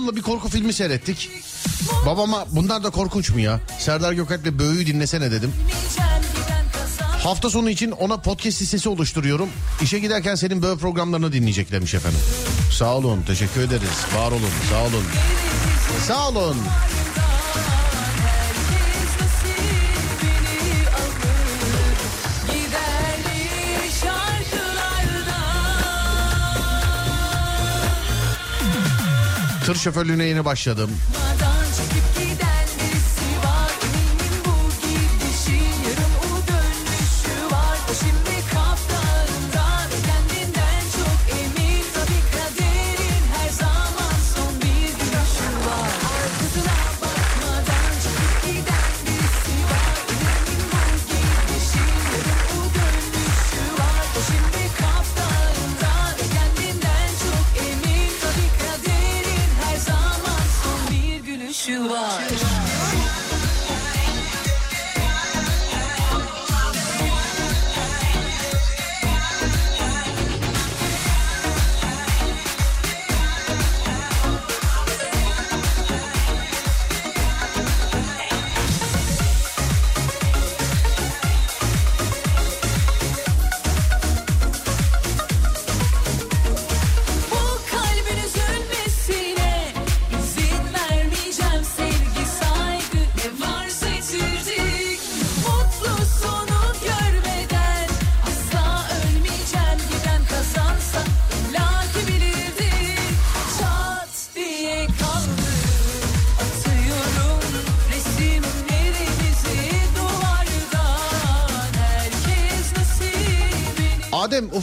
[0.00, 1.30] babamla bir korku filmi seyrettik.
[2.06, 3.60] Babama bunlar da korkunç mu ya?
[3.78, 5.52] Serdar Gökalp'le Böğü'yü dinlesene dedim.
[7.22, 9.48] Hafta sonu için ona podcast listesi oluşturuyorum.
[9.82, 12.20] İşe giderken senin böyle programlarını dinleyecek demiş efendim.
[12.72, 13.88] Sağ olun, teşekkür ederiz.
[14.16, 15.04] Var olun, sağ olun.
[16.06, 16.56] Sağ olun.
[29.70, 30.90] Tır şoförlüğüne yeni başladım.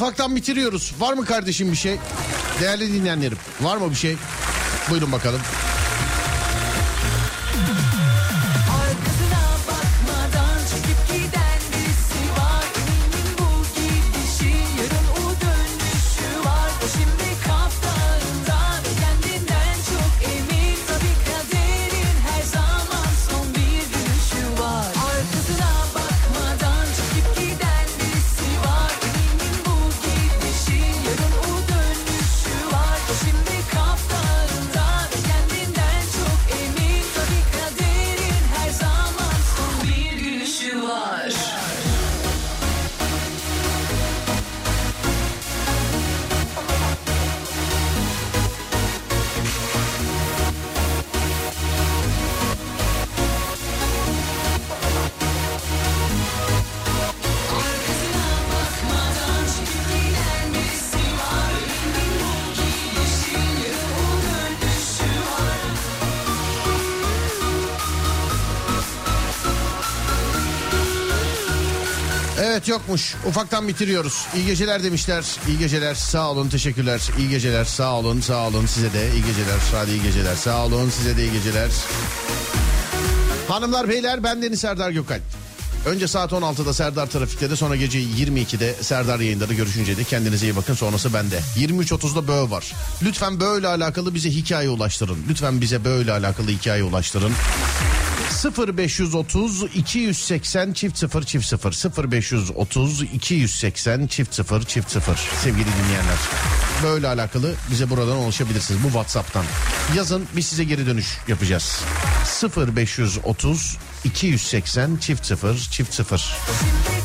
[0.07, 0.93] ufaktan bitiriyoruz.
[0.99, 1.97] Var mı kardeşim bir şey?
[2.61, 4.15] Değerli dinleyenlerim var mı bir şey?
[4.89, 5.41] Buyurun bakalım.
[72.67, 73.15] Yokmuş.
[73.27, 74.25] Ufaktan bitiriyoruz.
[74.35, 75.25] İyi geceler demişler.
[75.47, 75.95] İyi geceler.
[75.95, 76.49] Sağ olun.
[76.49, 77.01] Teşekkürler.
[77.17, 77.65] İyi geceler.
[77.65, 78.21] Sağ olun.
[78.21, 78.65] Sağ olun.
[78.65, 79.59] Size de iyi geceler.
[79.71, 80.35] Hadi iyi geceler.
[80.35, 80.89] Sağ olun.
[80.89, 81.69] Size de iyi geceler.
[83.47, 85.21] Hanımlar beyler ben Deniz Serdar Gökalp.
[85.85, 90.45] Önce saat 16'da Serdar Trafik'te de sonra gece 22'de Serdar yayında da görüşünce de kendinize
[90.45, 91.39] iyi bakın sonrası bende.
[91.57, 92.73] 23.30'da Böğ var.
[93.03, 95.17] Lütfen böyle alakalı bize hikaye ulaştırın.
[95.29, 97.31] Lütfen bize böyle alakalı hikaye ulaştırın.
[98.45, 106.17] 0530 280 çift 0 çift 0 0530 280 çift 0 çift 0 sevgili dinleyenler.
[106.83, 109.45] Böyle alakalı bize buradan ulaşabilirsiniz bu Whatsapp'tan.
[109.95, 111.81] Yazın biz size geri dönüş yapacağız.
[112.77, 116.35] 0530 280 çift 0 çift 0.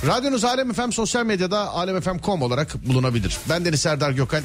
[0.07, 3.39] Radyonuz Alem FM sosyal medyada alemfm.com olarak bulunabilir.
[3.49, 4.43] Ben Deniz Serdar Gökal.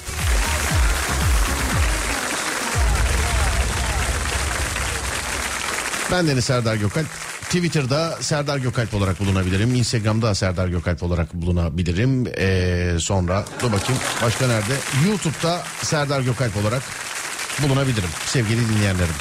[6.11, 7.07] Ben Deniz Serdar Gökalp.
[7.43, 9.75] Twitter'da Serdar Gökalp olarak bulunabilirim.
[9.75, 12.27] Instagram'da Serdar Gökalp olarak bulunabilirim.
[12.37, 14.73] Ee, sonra dur bakayım başka nerede?
[15.07, 16.83] YouTube'da Serdar Gökalp olarak
[17.63, 19.15] bulunabilirim sevgili dinleyenlerim.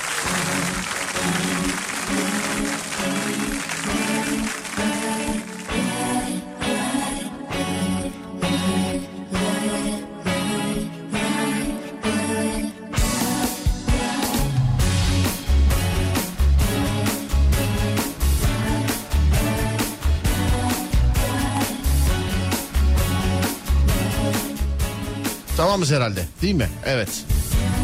[25.77, 26.69] Tamamız herhalde değil mi?
[26.87, 27.09] Evet.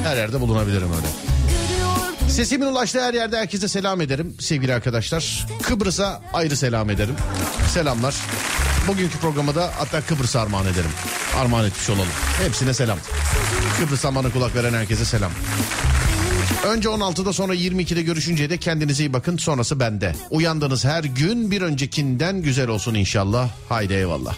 [0.05, 1.06] Her yerde bulunabilirim öyle.
[2.32, 5.47] Sesimin ulaştığı her yerde herkese selam ederim sevgili arkadaşlar.
[5.62, 7.14] Kıbrıs'a ayrı selam ederim.
[7.69, 8.14] Selamlar.
[8.89, 10.90] Bugünkü programı da hatta Kıbrıs'a armağan ederim.
[11.36, 12.09] Armağan etmiş olalım.
[12.43, 12.98] Hepsine selam.
[13.81, 15.32] Kıbrıs'tan bana kulak veren herkese selam.
[16.66, 19.36] Önce 16'da sonra 22'de görüşünceye de kendinize iyi bakın.
[19.36, 20.14] Sonrası bende.
[20.31, 23.48] Uyandığınız her gün bir öncekinden güzel olsun inşallah.
[23.69, 24.35] Haydi eyvallah.